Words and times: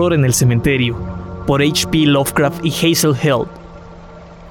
En 0.00 0.24
el 0.24 0.32
cementerio, 0.32 0.96
por 1.46 1.60
H.P. 1.60 2.06
Lovecraft 2.06 2.64
y 2.64 2.70
Hazel 2.70 3.14
Held. 3.22 3.59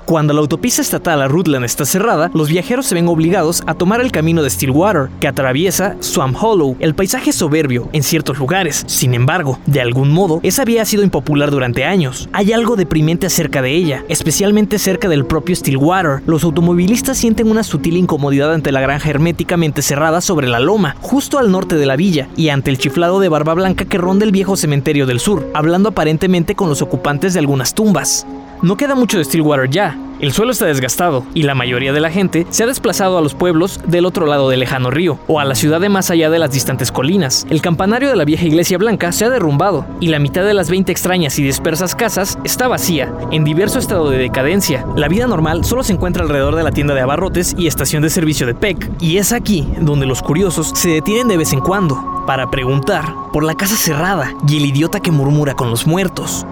Cuando 0.10 0.34
la 0.34 0.40
autopista 0.40 0.82
estatal 0.82 1.22
a 1.22 1.28
Rutland 1.28 1.66
está 1.66 1.86
cerrada, 1.86 2.32
los 2.34 2.50
viajeros 2.50 2.88
se 2.88 2.96
ven 2.96 3.08
obligados 3.08 3.62
a 3.68 3.76
tomar 3.76 4.02
el 4.02 4.12
camino 4.12 4.42
de 4.42 4.50
Stillwater, 4.50 5.10
que 5.20 5.28
atraviesa 5.28 5.98
Swamp 6.00 6.36
Hollow. 6.42 6.76
El 6.80 6.96
paisaje 6.96 7.32
soberbio 7.32 7.90
en 7.94 8.02
ciertos 8.02 8.40
lugares. 8.40 8.84
Sin 8.88 9.14
embargo, 9.14 9.60
de 9.68 9.82
algún 9.82 10.10
modo, 10.12 10.40
esa 10.42 10.66
vía 10.66 10.82
ha 10.82 10.86
sido 10.86 11.04
impopular 11.04 11.52
durante 11.52 11.86
años. 11.86 12.28
Hay 12.34 12.54
algo 12.54 12.76
deprimente 12.76 13.28
acerca 13.28 13.62
de 13.62 13.76
ella, 13.76 14.04
especialmente 14.10 14.80
cerca 14.80 15.10
del 15.10 15.28
propio 15.28 15.56
Stillwater. 15.56 16.24
Los 16.26 16.44
automovilistas 16.44 17.20
sienten 17.20 17.52
una 17.52 17.62
sutil 17.62 17.96
incomodidad 17.96 18.52
ante 18.52 18.72
la 18.72 18.82
granja 18.82 19.12
herméticamente 19.12 19.84
cerrada 19.84 20.22
sobre 20.22 20.48
la 20.48 20.60
loma, 20.60 20.96
justo 21.02 21.38
al 21.38 21.52
norte 21.52 21.76
de 21.76 21.86
la 21.86 21.98
villa, 21.98 22.30
y 22.36 22.50
ante 22.50 22.72
el 22.72 22.80
chiflado 22.80 23.20
de 23.20 23.30
barba 23.30 23.54
blanca 23.54 23.86
que 23.86 24.00
ronda 24.00 24.26
el 24.26 24.32
viejo 24.32 24.56
cementerio 24.56 25.06
del 25.06 25.20
sur, 25.20 25.48
hablando 25.54 25.90
aparentemente 25.90 26.56
con 26.56 26.68
los 26.68 26.82
ocupantes 26.82 27.34
de 27.34 27.42
algunas 27.42 27.76
tumbas. 27.76 28.26
No 28.62 28.76
queda 28.76 28.96
mucho 28.96 29.18
de 29.20 29.24
Stillwater 29.24 29.70
ya. 29.70 29.99
El 30.20 30.34
suelo 30.34 30.52
está 30.52 30.66
desgastado 30.66 31.24
y 31.34 31.44
la 31.44 31.56
mayoría 31.56 31.94
de 31.94 32.02
la 32.02 32.12
gente 32.12 32.46
se 32.50 32.64
ha 32.64 32.68
desplazado 32.68 33.18
a 33.18 33.22
los 33.22 33.36
pueblos 33.36 33.80
del 33.88 34.06
otro 34.06 34.26
lado 34.26 34.50
del 34.50 34.60
lejano 34.60 34.92
río 34.92 35.18
o 35.28 35.40
a 35.40 35.46
la 35.46 35.56
ciudad 35.56 35.80
de 35.80 35.88
más 35.88 36.12
allá 36.12 36.30
de 36.30 36.40
las 36.40 36.52
distantes 36.52 36.92
colinas. 36.92 37.48
El 37.50 37.62
campanario 37.62 38.10
de 38.10 38.18
la 38.18 38.26
vieja 38.26 38.46
iglesia 38.46 38.78
blanca 38.78 39.14
se 39.14 39.24
ha 39.24 39.30
derrumbado 39.30 39.86
y 40.02 40.10
la 40.10 40.20
mitad 40.20 40.44
de 40.44 40.54
las 40.54 40.70
20 40.70 40.92
extrañas 40.92 41.40
y 41.40 41.44
dispersas 41.44 41.96
casas 41.96 42.38
está 42.44 42.68
vacía, 42.68 43.14
en 43.32 43.46
diverso 43.46 43.80
estado 43.80 44.10
de 44.10 44.18
decadencia. 44.18 44.86
La 44.98 45.08
vida 45.08 45.26
normal 45.26 45.64
solo 45.64 45.84
se 45.84 45.94
encuentra 45.94 46.24
alrededor 46.24 46.56
de 46.56 46.64
la 46.64 46.72
tienda 46.72 46.94
de 46.94 47.02
abarrotes 47.02 47.56
y 47.58 47.68
estación 47.68 48.04
de 48.04 48.10
servicio 48.10 48.46
de 48.46 48.56
PEC, 48.56 48.92
y 49.00 49.18
es 49.20 49.32
aquí 49.32 49.70
donde 49.80 50.06
los 50.06 50.22
curiosos 50.22 50.72
se 50.76 50.90
detienen 50.90 51.30
de 51.30 51.38
vez 51.38 51.54
en 51.54 51.62
cuando 51.62 52.24
para 52.28 52.52
preguntar 52.52 53.06
por 53.32 53.44
la 53.44 53.56
casa 53.56 53.78
cerrada 53.78 54.34
y 54.48 54.58
el 54.58 54.66
idiota 54.66 55.00
que 55.00 55.12
murmura 55.12 55.56
con 55.56 55.70
los 55.70 55.88
muertos. 55.88 56.46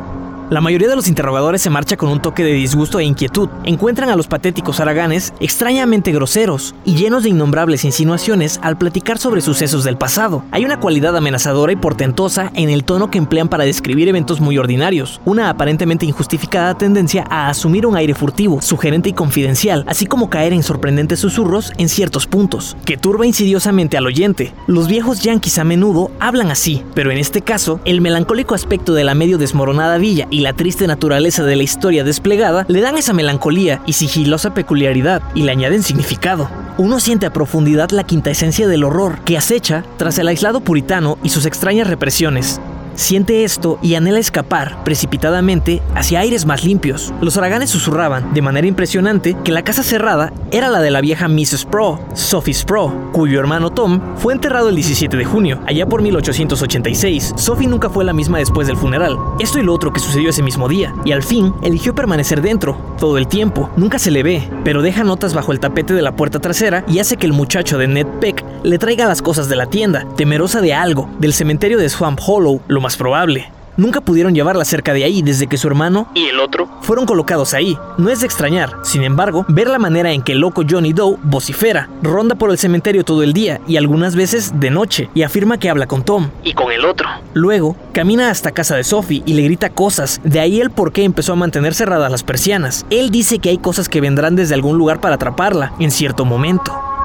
La 0.49 0.61
mayoría 0.61 0.87
de 0.87 0.95
los 0.95 1.09
interrogadores 1.09 1.61
se 1.61 1.69
marcha 1.69 1.97
con 1.97 2.07
un 2.07 2.21
toque 2.21 2.41
de 2.41 2.53
disgusto 2.53 3.01
e 3.01 3.03
inquietud. 3.03 3.49
Encuentran 3.65 4.09
a 4.09 4.15
los 4.15 4.27
patéticos 4.27 4.79
haraganes 4.79 5.33
extrañamente 5.41 6.13
groseros 6.13 6.73
y 6.85 6.95
llenos 6.95 7.23
de 7.23 7.29
innombrables 7.31 7.83
insinuaciones 7.83 8.57
al 8.63 8.77
platicar 8.77 9.17
sobre 9.17 9.41
sucesos 9.41 9.83
del 9.83 9.97
pasado. 9.97 10.45
Hay 10.51 10.63
una 10.63 10.79
cualidad 10.79 11.17
amenazadora 11.17 11.73
y 11.73 11.75
portentosa 11.75 12.49
en 12.55 12.69
el 12.69 12.85
tono 12.85 13.11
que 13.11 13.17
emplean 13.17 13.49
para 13.49 13.65
describir 13.65 14.07
eventos 14.07 14.39
muy 14.39 14.57
ordinarios, 14.57 15.19
una 15.25 15.49
aparentemente 15.49 16.05
injustificada 16.05 16.77
tendencia 16.77 17.25
a 17.29 17.49
asumir 17.49 17.85
un 17.85 17.97
aire 17.97 18.13
furtivo, 18.13 18.61
sugerente 18.61 19.09
y 19.09 19.13
confidencial, 19.13 19.83
así 19.85 20.05
como 20.05 20.29
caer 20.29 20.53
en 20.53 20.63
sorprendentes 20.63 21.19
susurros 21.19 21.73
en 21.77 21.89
ciertos 21.89 22.25
puntos, 22.25 22.77
que 22.85 22.95
turba 22.95 23.27
insidiosamente 23.27 23.97
al 23.97 24.05
oyente. 24.05 24.53
Los 24.65 24.87
viejos 24.87 25.19
yanquis 25.19 25.59
a 25.59 25.65
menudo 25.65 26.09
hablan 26.21 26.51
así, 26.51 26.83
pero 26.93 27.11
en 27.11 27.17
este 27.17 27.41
caso, 27.41 27.81
el 27.83 27.99
melancólico 27.99 28.55
aspecto 28.55 28.93
de 28.93 29.03
la 29.03 29.13
medio 29.13 29.37
desmoronada 29.37 29.97
villa 29.97 30.25
y 30.36 30.36
la 30.41 30.53
triste 30.53 30.88
naturaleza 30.88 31.43
de 31.43 31.55
la 31.55 31.63
historia 31.63 32.03
desplegada 32.03 32.66
le 32.67 32.81
dan 32.81 32.97
esa 32.97 33.13
melancolía 33.13 33.81
y 33.85 33.93
sigilosa 33.93 34.53
peculiaridad 34.53 35.21
y 35.35 35.43
le 35.43 35.52
añaden 35.52 35.83
significado. 35.83 36.49
Uno 36.77 36.99
siente 36.99 37.25
a 37.25 37.33
profundidad 37.33 37.89
la 37.91 38.03
quinta 38.03 38.30
esencia 38.30 38.67
del 38.67 38.83
horror 38.83 39.19
que 39.25 39.38
acecha 39.38 39.83
tras 39.97 40.17
el 40.19 40.27
aislado 40.27 40.61
puritano 40.61 41.17
y 41.23 41.30
sus 41.30 41.45
extrañas 41.45 41.88
represiones. 41.88 42.61
Siente 42.97 43.43
esto 43.43 43.77
y 43.83 43.93
anhela 43.93 44.17
escapar 44.17 44.83
precipitadamente 44.83 45.83
hacia 45.93 46.21
aires 46.21 46.47
más 46.47 46.63
limpios. 46.63 47.13
Los 47.21 47.37
haraganes 47.37 47.69
susurraban, 47.69 48.33
de 48.33 48.41
manera 48.41 48.65
impresionante, 48.65 49.37
que 49.43 49.52
la 49.52 49.63
casa 49.63 49.83
cerrada 49.83 50.33
era 50.49 50.67
la 50.67 50.81
de 50.81 50.89
la 50.89 50.99
vieja 50.99 51.27
Mrs. 51.27 51.65
Pro, 51.69 51.99
Sophie 52.15 52.55
Pro, 52.65 53.11
cuyo 53.13 53.39
hermano 53.39 53.69
Tom 53.69 54.02
fue 54.15 54.33
enterrado 54.33 54.69
el 54.69 54.75
17 54.75 55.15
de 55.15 55.25
junio, 55.25 55.61
allá 55.67 55.86
por 55.86 56.02
1886. 56.02 57.36
Sophie 57.37 57.67
nunca 57.67 57.91
fue 57.91 58.03
la 58.03 58.13
misma 58.13 58.39
después 58.39 58.65
del 58.65 58.77
funeral. 58.77 59.15
Esto 59.39 59.59
y 59.59 59.63
lo 59.63 59.75
otro 59.75 59.93
que 59.93 59.99
sucedió 59.99 60.31
ese 60.31 60.41
mismo 60.41 60.67
día, 60.67 60.91
y 61.05 61.11
al 61.11 61.21
fin 61.21 61.53
eligió 61.61 61.93
permanecer 61.93 62.41
dentro, 62.41 62.95
todo 62.97 63.19
el 63.19 63.27
tiempo. 63.27 63.69
Nunca 63.77 63.99
se 63.99 64.09
le 64.09 64.23
ve, 64.23 64.49
pero 64.63 64.81
deja 64.81 65.03
notas 65.03 65.36
bajo 65.36 65.52
el 65.52 65.59
tapete 65.59 65.93
de 65.93 66.02
la 66.02 66.15
puerta 66.15 66.39
trasera 66.39 66.83
y 66.87 66.97
hace 66.97 67.17
que 67.17 67.27
el 67.27 67.33
muchacho 67.33 67.77
de 67.77 67.87
Ned 67.87 68.07
Peck 68.19 68.43
le 68.63 68.80
traiga 68.80 69.05
las 69.05 69.21
cosas 69.21 69.49
de 69.49 69.55
la 69.55 69.67
tienda, 69.67 70.07
temerosa 70.15 70.61
de 70.61 70.73
algo, 70.73 71.07
del 71.19 71.33
cementerio 71.33 71.77
de 71.77 71.89
Swamp 71.89 72.19
Hollow, 72.25 72.61
lo 72.67 72.81
más 72.87 72.95
probable. 72.95 73.52
Nunca 73.75 73.99
pudieron 73.99 74.33
llevarla 74.33 74.64
cerca 74.64 74.93
de 74.93 75.03
ahí 75.03 75.21
desde 75.21 75.48
que 75.48 75.58
su 75.58 75.67
hermano 75.67 76.08
y 76.15 76.27
el 76.27 76.39
otro 76.39 76.70
fueron 76.80 77.05
colocados 77.05 77.53
ahí. 77.53 77.77
No 77.98 78.09
es 78.09 78.21
de 78.21 78.25
extrañar, 78.25 78.77
sin 78.81 79.03
embargo, 79.03 79.45
ver 79.49 79.67
la 79.67 79.77
manera 79.77 80.14
en 80.14 80.21
que 80.21 80.31
el 80.31 80.39
loco 80.39 80.64
Johnny 80.67 80.93
Doe 80.93 81.17
vocifera, 81.21 81.89
ronda 82.02 82.36
por 82.36 82.49
el 82.49 82.58
cementerio 82.58 83.03
todo 83.03 83.23
el 83.23 83.33
día 83.33 83.59
y 83.67 83.75
algunas 83.75 84.15
veces 84.15 84.58
de 84.61 84.71
noche 84.71 85.09
y 85.14 85.23
afirma 85.23 85.59
que 85.59 85.70
habla 85.70 85.86
con 85.86 86.05
Tom 86.05 86.30
y 86.45 86.53
con 86.53 86.71
el 86.71 86.86
otro. 86.86 87.09
Luego, 87.33 87.75
camina 87.92 88.30
hasta 88.30 88.53
casa 88.53 88.77
de 88.77 88.86
Sophie 88.86 89.21
y 89.25 89.33
le 89.33 89.43
grita 89.43 89.69
cosas, 89.69 90.21
de 90.23 90.39
ahí 90.39 90.61
el 90.61 90.69
por 90.69 90.93
qué 90.93 91.04
empezó 91.04 91.33
a 91.33 91.36
mantener 91.36 91.73
cerradas 91.73 92.09
las 92.09 92.23
persianas. 92.23 92.86
Él 92.89 93.09
dice 93.09 93.39
que 93.39 93.49
hay 93.49 93.58
cosas 93.58 93.89
que 93.89 93.99
vendrán 93.99 94.37
desde 94.37 94.54
algún 94.54 94.77
lugar 94.77 95.02
para 95.02 95.15
atraparla 95.15 95.73
en 95.77 95.92
cierto 95.92 96.23
momento. 96.23 96.96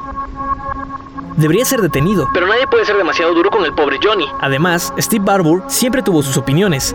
Debería 1.37 1.65
ser 1.65 1.81
detenido, 1.81 2.28
pero 2.34 2.47
nadie 2.47 2.66
puede 2.66 2.84
ser 2.84 2.97
demasiado 2.97 3.34
duro 3.34 3.50
con 3.50 3.65
el 3.65 3.75
pobre 3.75 3.98
Johnny. 4.03 4.26
Además, 4.41 4.93
Steve 4.98 5.25
Barbour 5.25 5.65
siempre 5.66 6.03
tuvo 6.03 6.22
sus 6.22 6.37
opiniones. 6.37 6.94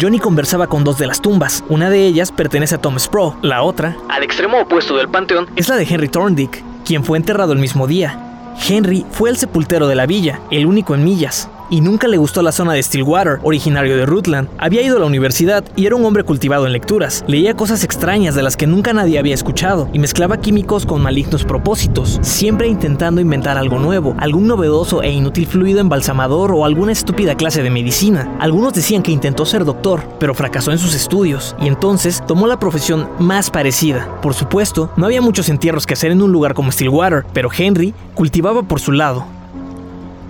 Johnny 0.00 0.18
conversaba 0.18 0.66
con 0.66 0.84
dos 0.84 0.98
de 0.98 1.06
las 1.06 1.20
tumbas. 1.20 1.64
Una 1.68 1.90
de 1.90 2.06
ellas 2.06 2.30
pertenece 2.30 2.74
a 2.74 2.80
Tom 2.80 2.98
Sproul, 2.98 3.34
la 3.42 3.62
otra, 3.62 3.96
al 4.08 4.22
extremo 4.22 4.60
opuesto 4.60 4.96
del 4.96 5.08
panteón, 5.08 5.48
es 5.56 5.68
la 5.68 5.76
de 5.76 5.84
Henry 5.84 6.08
Thorndick, 6.08 6.62
quien 6.84 7.04
fue 7.04 7.18
enterrado 7.18 7.52
el 7.52 7.58
mismo 7.58 7.86
día. 7.86 8.54
Henry 8.68 9.06
fue 9.10 9.30
el 9.30 9.36
sepultero 9.36 9.86
de 9.86 9.94
la 9.94 10.06
villa, 10.06 10.40
el 10.50 10.66
único 10.66 10.94
en 10.94 11.04
millas 11.04 11.48
y 11.70 11.80
nunca 11.80 12.08
le 12.08 12.16
gustó 12.16 12.42
la 12.42 12.52
zona 12.52 12.72
de 12.72 12.82
Stillwater, 12.82 13.38
originario 13.42 13.96
de 13.96 14.06
Rutland. 14.06 14.48
Había 14.58 14.82
ido 14.82 14.96
a 14.96 15.00
la 15.00 15.06
universidad 15.06 15.64
y 15.76 15.86
era 15.86 15.96
un 15.96 16.04
hombre 16.04 16.24
cultivado 16.24 16.66
en 16.66 16.72
lecturas. 16.72 17.24
Leía 17.26 17.54
cosas 17.54 17.84
extrañas 17.84 18.34
de 18.34 18.42
las 18.42 18.56
que 18.56 18.66
nunca 18.66 18.92
nadie 18.92 19.18
había 19.18 19.34
escuchado 19.34 19.88
y 19.92 19.98
mezclaba 19.98 20.40
químicos 20.40 20.86
con 20.86 21.02
malignos 21.02 21.44
propósitos, 21.44 22.18
siempre 22.22 22.68
intentando 22.68 23.20
inventar 23.20 23.58
algo 23.58 23.78
nuevo, 23.78 24.14
algún 24.18 24.46
novedoso 24.46 25.02
e 25.02 25.10
inútil 25.10 25.46
fluido 25.46 25.80
embalsamador 25.80 26.52
o 26.52 26.64
alguna 26.64 26.92
estúpida 26.92 27.36
clase 27.36 27.62
de 27.62 27.70
medicina. 27.70 28.36
Algunos 28.40 28.72
decían 28.72 29.02
que 29.02 29.12
intentó 29.12 29.44
ser 29.46 29.64
doctor, 29.64 30.02
pero 30.18 30.34
fracasó 30.34 30.72
en 30.72 30.78
sus 30.78 30.94
estudios 30.94 31.56
y 31.60 31.68
entonces 31.68 32.22
tomó 32.26 32.46
la 32.46 32.58
profesión 32.58 33.08
más 33.18 33.50
parecida. 33.50 34.20
Por 34.20 34.34
supuesto, 34.34 34.90
no 34.96 35.06
había 35.06 35.22
muchos 35.22 35.48
entierros 35.48 35.86
que 35.86 35.94
hacer 35.94 36.10
en 36.10 36.22
un 36.22 36.32
lugar 36.32 36.54
como 36.54 36.72
Stillwater, 36.72 37.24
pero 37.32 37.50
Henry 37.56 37.94
cultivaba 38.14 38.62
por 38.62 38.80
su 38.80 38.92
lado. 38.92 39.24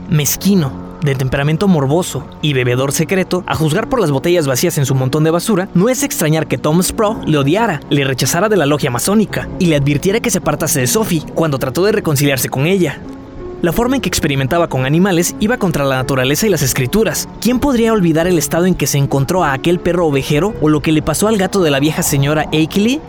Mezquino, 0.09 0.88
de 1.03 1.15
temperamento 1.15 1.69
morboso 1.69 2.25
y 2.43 2.53
bebedor 2.53 2.93
secreto, 2.93 3.45
a 3.47 3.55
juzgar 3.55 3.89
por 3.89 4.01
las 4.01 4.11
botellas 4.11 4.47
vacías 4.47 4.79
en 4.79 4.87
su 4.87 4.95
montón 4.95 5.25
de 5.25 5.31
basura, 5.31 5.69
no 5.75 5.89
es 5.89 6.03
extrañar 6.03 6.47
que 6.47 6.59
Tom 6.59 6.83
Sproul 6.83 7.19
le 7.27 7.39
odiara, 7.39 7.81
le 7.91 8.05
rechazara 8.05 8.49
de 8.49 8.57
la 8.57 8.67
logia 8.67 8.91
masónica 8.91 9.49
y 9.59 9.67
le 9.67 9.77
advirtiera 9.77 10.21
que 10.21 10.31
se 10.31 10.39
apartase 10.39 10.81
de 10.81 10.87
Sophie 10.87 11.25
cuando 11.35 11.59
trató 11.59 11.85
de 11.85 11.93
reconciliarse 11.93 12.49
con 12.49 12.67
ella. 12.67 13.01
La 13.61 13.73
forma 13.73 13.97
en 13.97 14.03
que 14.03 14.09
experimentaba 14.09 14.69
con 14.69 14.87
animales 14.87 15.35
iba 15.41 15.57
contra 15.57 15.85
la 15.85 15.97
naturaleza 15.97 16.47
y 16.47 16.51
las 16.51 16.63
escrituras. 16.63 17.29
¿Quién 17.41 17.59
podría 17.59 17.93
olvidar 17.93 18.29
el 18.29 18.39
estado 18.39 18.67
en 18.67 18.77
que 18.77 18.87
se 18.87 18.99
encontró 18.99 19.43
a 19.43 19.53
aquel 19.53 19.81
perro 19.81 20.07
ovejero 20.07 20.55
o 20.61 20.69
lo 20.69 20.81
que 20.81 20.93
le 20.93 21.03
pasó 21.03 21.27
al 21.27 21.39
gato 21.39 21.61
de 21.61 21.73
la 21.73 21.81
vieja 21.81 22.05
señora 22.05 22.43
Akeley? 22.53 23.01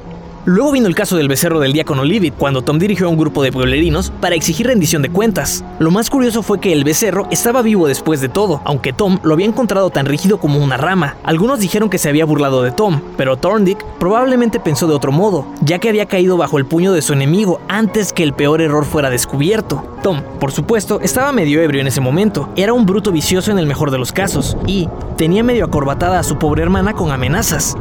Luego 0.46 0.72
vino 0.72 0.88
el 0.88 0.96
caso 0.96 1.18
del 1.18 1.28
becerro 1.28 1.60
del 1.60 1.74
diácono 1.74 2.04
Livid, 2.04 2.34
cuando 2.38 2.62
Tom 2.62 2.80
dirigió 2.80 3.08
a 3.08 3.10
un 3.10 3.18
grupo 3.18 3.44
de 3.44 3.52
pueblerinos 3.52 4.12
para 4.22 4.36
exigir 4.36 4.68
rendición 4.68 5.02
de 5.02 5.10
cuentas. 5.10 5.64
Lo 5.80 5.92
más 5.92 6.10
curioso 6.10 6.44
fue 6.44 6.60
que 6.60 6.72
el 6.72 6.86
becerro 6.86 7.28
estaba 7.30 7.62
vivo 7.62 7.88
después 7.88 8.22
de 8.22 8.30
todo, 8.30 8.62
aunque 8.64 8.94
Tom 8.94 9.20
lo 9.24 9.34
había 9.34 9.46
encontrado 9.46 9.90
tan 9.90 10.06
rígido 10.06 10.40
como 10.40 10.64
una 10.64 10.78
rama. 10.78 11.18
Algunos 11.24 11.60
dijeron 11.60 11.90
que 11.90 11.98
se 11.98 12.10
había 12.10 12.26
burlado 12.26 12.64
de 12.64 12.72
Tom, 12.72 13.02
pero 13.18 13.38
Thorndick 13.38 13.84
probablemente 14.00 14.60
pensó 14.60 14.88
de 14.88 14.96
otro 14.96 15.12
modo, 15.12 15.46
ya 15.62 15.80
que 15.80 15.90
había 15.90 16.06
caído 16.06 16.38
bajo 16.38 16.58
el 16.58 16.66
puño 16.66 16.94
de 16.94 17.02
su 17.02 17.14
enemigo 17.14 17.60
antes 17.68 18.14
que 18.14 18.24
el 18.24 18.34
peor 18.34 18.62
error 18.62 18.86
fuera 18.86 19.10
descubierto. 19.10 19.84
Tom, 20.02 20.22
por 20.40 20.54
supuesto, 20.54 21.02
estaba 21.02 21.34
medio 21.34 21.62
ebrio 21.62 21.82
en 21.82 21.88
ese 21.88 22.02
momento, 22.02 22.50
era 22.56 22.74
un 22.74 22.86
bruto 22.86 23.12
vicioso 23.12 23.52
en 23.52 23.60
el 23.60 23.66
mejor 23.66 23.92
de 23.92 23.98
los 23.98 24.14
casos, 24.14 24.56
y 24.66 24.88
tenía 25.18 25.44
medio 25.44 25.66
acorbatada 25.66 26.20
a 26.20 26.24
su 26.24 26.38
pobre 26.38 26.64
hermana 26.64 26.94
con 26.94 27.12
amenazas. 27.12 27.76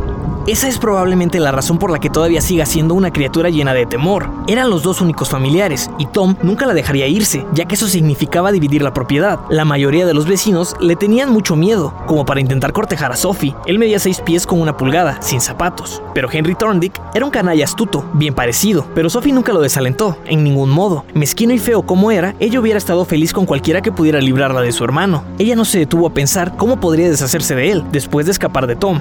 Esa 0.48 0.66
es 0.66 0.78
probablemente 0.78 1.40
la 1.40 1.52
razón 1.52 1.78
por 1.78 1.90
la 1.90 1.98
que 1.98 2.08
todavía 2.08 2.40
siga 2.40 2.64
siendo 2.64 2.94
una 2.94 3.12
criatura 3.12 3.50
llena 3.50 3.74
de 3.74 3.84
temor. 3.84 4.30
Eran 4.46 4.70
los 4.70 4.82
dos 4.82 5.02
únicos 5.02 5.28
familiares, 5.28 5.90
y 5.98 6.06
Tom 6.06 6.36
nunca 6.42 6.64
la 6.64 6.72
dejaría 6.72 7.06
irse, 7.06 7.44
ya 7.52 7.66
que 7.66 7.74
eso 7.74 7.86
significaba 7.86 8.50
dividir 8.50 8.80
la 8.80 8.94
propiedad. 8.94 9.40
La 9.50 9.66
mayoría 9.66 10.06
de 10.06 10.14
los 10.14 10.26
vecinos 10.26 10.74
le 10.80 10.96
tenían 10.96 11.30
mucho 11.30 11.54
miedo, 11.54 11.92
como 12.06 12.24
para 12.24 12.40
intentar 12.40 12.72
cortejar 12.72 13.12
a 13.12 13.16
Sophie. 13.16 13.54
Él 13.66 13.78
medía 13.78 13.98
seis 13.98 14.22
pies 14.22 14.46
con 14.46 14.58
una 14.62 14.74
pulgada, 14.74 15.20
sin 15.20 15.42
zapatos. 15.42 16.02
Pero 16.14 16.30
Henry 16.32 16.54
Thorndick 16.54 16.98
era 17.12 17.26
un 17.26 17.30
canalla 17.30 17.66
astuto, 17.66 18.06
bien 18.14 18.32
parecido, 18.32 18.86
pero 18.94 19.10
Sophie 19.10 19.34
nunca 19.34 19.52
lo 19.52 19.60
desalentó, 19.60 20.16
en 20.24 20.44
ningún 20.44 20.70
modo. 20.70 21.04
Mezquino 21.12 21.52
y 21.52 21.58
feo 21.58 21.82
como 21.82 22.10
era, 22.10 22.34
ella 22.40 22.58
hubiera 22.58 22.78
estado 22.78 23.04
feliz 23.04 23.34
con 23.34 23.44
cualquiera 23.44 23.82
que 23.82 23.92
pudiera 23.92 24.18
librarla 24.18 24.62
de 24.62 24.72
su 24.72 24.82
hermano. 24.82 25.24
Ella 25.38 25.56
no 25.56 25.66
se 25.66 25.80
detuvo 25.80 26.06
a 26.06 26.14
pensar 26.14 26.56
cómo 26.56 26.80
podría 26.80 27.10
deshacerse 27.10 27.54
de 27.54 27.70
él 27.70 27.84
después 27.92 28.24
de 28.24 28.32
escapar 28.32 28.66
de 28.66 28.76
Tom. 28.76 28.98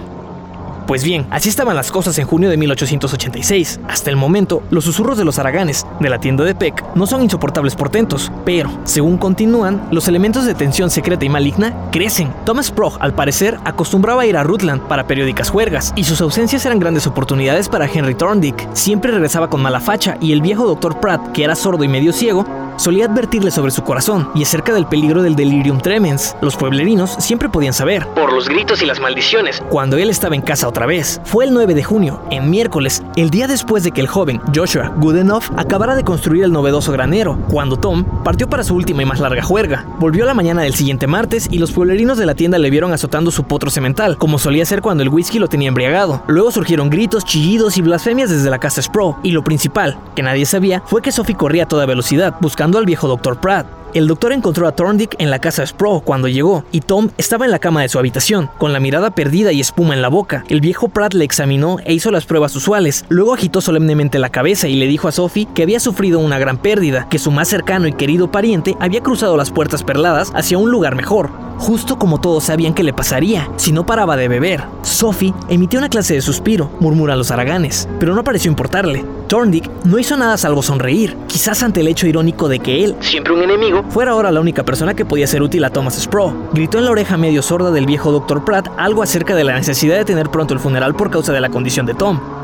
Pues 0.88 1.04
bien, 1.04 1.28
así 1.32 1.50
estaban 1.50 1.76
las 1.76 1.92
cosas 1.92 2.18
en 2.18 2.26
junio 2.26 2.50
de 2.50 2.56
1886. 2.56 3.82
Hasta 3.90 4.10
el 4.10 4.16
momento, 4.16 4.64
los 4.70 4.86
susurros 4.86 5.18
de 5.18 5.26
los 5.26 5.38
haraganes 5.38 5.86
de 6.00 6.10
la 6.10 6.18
tienda 6.18 6.46
de 6.46 6.56
Peck 6.56 6.82
no 6.96 7.06
son 7.06 7.22
insoportables 7.22 7.76
portentos, 7.76 8.32
pero, 8.46 8.70
según 8.86 9.18
continúan, 9.18 9.86
los 9.92 10.08
elementos 10.08 10.46
de 10.46 10.54
tensión 10.54 10.90
secreta 10.90 11.26
y 11.26 11.30
maligna 11.30 11.76
crecen. 11.92 12.34
Thomas 12.46 12.72
Progg, 12.72 12.98
al 13.02 13.14
parecer, 13.14 13.58
acostumbraba 13.66 14.22
a 14.22 14.28
ir 14.28 14.38
a 14.38 14.44
Rutland 14.44 14.82
para 14.84 15.08
periódicas 15.08 15.50
juergas, 15.50 15.92
y 15.98 16.06
sus 16.06 16.22
ausencias 16.22 16.66
eran 16.66 16.80
grandes 16.80 17.06
oportunidades 17.06 17.68
para 17.68 17.86
Henry 17.86 18.16
Thorndick. 18.16 18.74
Siempre 18.74 19.12
regresaba 19.12 19.50
con 19.50 19.62
mala 19.62 19.82
facha, 19.82 20.16
y 20.22 20.32
el 20.32 20.42
viejo 20.42 20.66
Dr. 20.68 21.02
Pratt, 21.02 21.34
que 21.34 21.44
era 21.44 21.56
sordo 21.56 21.84
y 21.84 21.90
medio 21.90 22.14
ciego, 22.14 22.46
solía 22.78 23.06
advertirle 23.06 23.52
sobre 23.52 23.72
su 23.72 23.84
corazón 23.84 24.30
y 24.34 24.44
acerca 24.44 24.74
del 24.74 24.88
peligro 24.88 25.22
del 25.22 25.36
delirium 25.36 25.80
tremens. 25.80 26.36
Los 26.42 26.56
pueblerinos 26.56 27.12
siempre 27.20 27.50
podían 27.50 27.74
saber, 27.74 28.08
por 28.16 28.34
los 28.34 28.48
gritos 28.48 28.82
y 28.82 28.86
las 28.86 29.00
maldiciones, 29.00 29.62
cuando 29.70 29.98
él 29.98 30.10
estaba 30.10 30.36
en 30.36 30.42
casa 30.42 30.68
otra 30.68 30.86
vez. 30.86 31.20
Fue 31.26 31.46
el 31.46 31.54
9 31.54 31.76
de 31.76 31.84
junio, 31.84 32.22
en 32.32 32.50
miércoles, 32.50 33.04
el 33.16 33.30
día 33.30 33.48
después 33.48 33.84
de 33.84 33.92
que 33.92 34.02
el 34.02 34.08
joven 34.08 34.42
Joshua 34.56 34.94
Goodenough 34.98 35.46
acabara 35.58 35.96
de 35.96 36.04
construir 36.04 36.44
el 36.44 36.52
novedoso 36.52 36.92
granero, 36.92 37.38
cuando 37.50 37.78
Tom 37.78 38.06
partió 38.24 38.48
para 38.48 38.64
su 38.64 38.76
última 38.76 39.02
y 39.02 39.06
más 39.06 39.20
larga 39.20 39.42
juerga. 39.42 39.86
Volvió 40.00 40.24
a 40.24 40.28
la 40.28 40.34
mañana 40.34 40.62
del 40.62 40.76
siguiente 40.76 41.08
martes 41.08 41.48
y 41.52 41.60
los 41.60 41.72
pueblerinos 41.72 42.18
de 42.18 42.26
la 42.26 42.36
tienda 42.36 42.58
le 42.58 42.70
vieron 42.70 42.94
azotando 42.94 43.32
su 43.32 43.44
potro 43.44 43.70
cemental, 43.70 44.18
como 44.18 44.40
solía 44.40 44.66
ser 44.66 44.82
cuando 44.82 45.04
el 45.04 45.10
whisky 45.10 45.40
lo 45.40 45.48
tenía 45.48 45.70
embriagado. 45.70 46.24
Luego 46.28 46.52
surgieron 46.52 46.90
gritos, 46.90 47.26
chillidos 47.26 47.78
y 47.78 47.82
blasfemias 47.82 48.30
desde 48.30 48.50
la 48.50 48.60
casa 48.60 48.82
Spro, 48.82 49.18
y 49.24 49.32
lo 49.32 49.44
principal, 49.44 49.98
que 50.16 50.24
nadie 50.24 50.46
sabía, 50.46 50.84
fue 50.86 51.02
que 51.02 51.12
Sophie 51.12 51.36
corría 51.36 51.64
a 51.64 51.68
toda 51.68 51.86
velocidad, 51.86 52.36
buscando 52.42 52.67
al 52.76 52.86
viejo 52.86 53.08
Dr. 53.08 53.40
Pratt. 53.40 53.77
El 53.94 54.08
doctor 54.08 54.34
encontró 54.34 54.68
a 54.68 54.74
Thorndick 54.74 55.16
en 55.18 55.30
la 55.30 55.40
casa 55.40 55.66
Spro 55.66 56.02
cuando 56.02 56.28
llegó, 56.28 56.66
y 56.72 56.82
Tom 56.82 57.10
estaba 57.18 57.46
en 57.46 57.52
la 57.52 57.60
cama 57.60 57.82
de 57.82 57.90
su 57.90 57.98
habitación, 57.98 58.50
con 58.58 58.74
la 58.74 58.80
mirada 58.80 59.12
perdida 59.12 59.52
y 59.52 59.62
espuma 59.62 59.94
en 59.94 60.02
la 60.02 60.10
boca. 60.10 60.44
El 60.50 60.62
viejo 60.62 60.90
Pratt 60.90 61.14
le 61.14 61.26
examinó 61.26 61.78
e 61.86 61.94
hizo 61.94 62.12
las 62.12 62.26
pruebas 62.26 62.56
usuales. 62.56 63.06
Luego 63.10 63.34
agitó 63.34 63.62
solemnemente 63.62 64.20
la 64.20 64.30
cabeza 64.30 64.68
y 64.68 64.76
le 64.76 64.88
dijo 64.88 65.08
a 65.08 65.12
Sophie 65.12 65.48
que 65.54 65.64
había 65.64 65.80
sufrido 65.80 66.20
una 66.20 66.38
gran 66.38 66.58
pérdida, 66.58 67.08
que 67.10 67.20
su 67.20 67.32
más 67.32 67.48
cercano 67.48 67.88
y 67.88 67.94
querido 67.94 68.32
pariente 68.32 68.76
había 68.80 69.02
cruzado 69.02 69.38
las 69.38 69.52
puertas 69.52 69.84
perladas 69.84 70.32
hacia 70.36 70.58
un 70.58 70.70
lugar 70.70 70.96
mejor, 70.96 71.32
justo 71.58 71.98
como 71.98 72.20
todos 72.20 72.46
sabían 72.46 72.74
que 72.74 72.84
le 72.84 72.94
pasaría, 72.94 73.50
si 73.56 73.72
no 73.72 73.86
paraba 73.86 74.18
de 74.18 74.28
beber. 74.28 74.64
Sophie 74.84 75.34
emitió 75.50 75.80
una 75.80 75.90
clase 75.90 76.14
de 76.14 76.22
suspiro, 76.22 76.70
murmuran 76.80 77.18
los 77.18 77.32
haraganes, 77.32 77.88
pero 78.00 78.14
no 78.14 78.24
pareció 78.24 78.50
importarle. 78.50 79.06
Thorndick 79.28 79.70
no 79.84 80.00
hizo 80.00 80.16
nada 80.16 80.38
salvo 80.38 80.62
sonreír, 80.62 81.18
quizás 81.28 81.64
ante 81.64 81.82
el 81.82 81.88
hecho 81.88 82.08
irónico 82.08 82.48
de 82.48 82.60
que 82.60 82.84
él, 82.86 82.96
siempre 83.02 83.34
un 83.34 83.42
enemigo, 83.42 83.77
fuera 83.90 84.12
ahora 84.12 84.32
la 84.32 84.42
única 84.42 84.64
persona 84.64 84.94
que 84.94 85.06
podía 85.06 85.28
ser 85.28 85.42
útil 85.42 85.64
a 85.64 85.70
Thomas 85.70 85.98
Spro. 85.98 86.34
Gritó 86.54 86.78
en 86.78 86.86
la 86.86 86.92
oreja 86.92 87.18
medio 87.18 87.42
sorda 87.42 87.72
del 87.72 87.86
viejo 87.86 88.12
Dr. 88.12 88.46
Pratt 88.46 88.68
algo 88.78 89.04
acerca 89.04 89.36
de 89.36 89.44
la 89.44 89.56
necesidad 89.56 89.98
de 89.98 90.06
tener 90.06 90.30
pronto 90.30 90.54
el 90.54 90.60
funeral 90.60 90.96
por 90.96 91.10
causa 91.10 91.34
de 91.34 91.42
la 91.42 91.50
condición 91.50 91.86
de 91.86 91.94
Tom. 91.94 92.37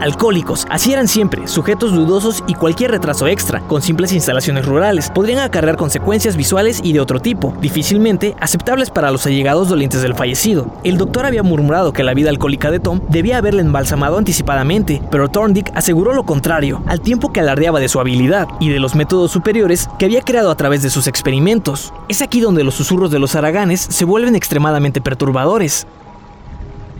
Alcohólicos, 0.00 0.66
así 0.70 0.92
eran 0.92 1.08
siempre, 1.08 1.48
sujetos 1.48 1.92
dudosos 1.92 2.44
y 2.46 2.54
cualquier 2.54 2.90
retraso 2.90 3.26
extra, 3.26 3.60
con 3.60 3.82
simples 3.82 4.12
instalaciones 4.12 4.66
rurales, 4.66 5.10
podrían 5.10 5.40
acarrear 5.40 5.76
consecuencias 5.76 6.36
visuales 6.36 6.80
y 6.82 6.92
de 6.92 7.00
otro 7.00 7.20
tipo, 7.20 7.54
difícilmente 7.60 8.36
aceptables 8.40 8.90
para 8.90 9.10
los 9.10 9.26
allegados 9.26 9.68
dolientes 9.68 10.02
del 10.02 10.14
fallecido. 10.14 10.70
El 10.84 10.98
doctor 10.98 11.26
había 11.26 11.42
murmurado 11.42 11.92
que 11.92 12.04
la 12.04 12.14
vida 12.14 12.30
alcohólica 12.30 12.70
de 12.70 12.80
Tom 12.80 13.00
debía 13.08 13.38
haberle 13.38 13.62
embalsamado 13.62 14.18
anticipadamente, 14.18 15.02
pero 15.10 15.28
Thorndick 15.28 15.70
aseguró 15.74 16.12
lo 16.12 16.24
contrario, 16.24 16.82
al 16.86 17.00
tiempo 17.00 17.32
que 17.32 17.40
alardeaba 17.40 17.80
de 17.80 17.88
su 17.88 18.00
habilidad 18.00 18.48
y 18.60 18.68
de 18.68 18.80
los 18.80 18.94
métodos 18.94 19.30
superiores 19.30 19.88
que 19.98 20.04
había 20.04 20.22
creado 20.22 20.50
a 20.50 20.56
través 20.56 20.82
de 20.82 20.90
sus 20.90 21.06
experimentos. 21.06 21.92
Es 22.08 22.22
aquí 22.22 22.40
donde 22.40 22.64
los 22.64 22.74
susurros 22.74 23.10
de 23.10 23.18
los 23.18 23.34
haraganes 23.34 23.80
se 23.80 24.04
vuelven 24.04 24.36
extremadamente 24.36 25.00
perturbadores. 25.00 25.86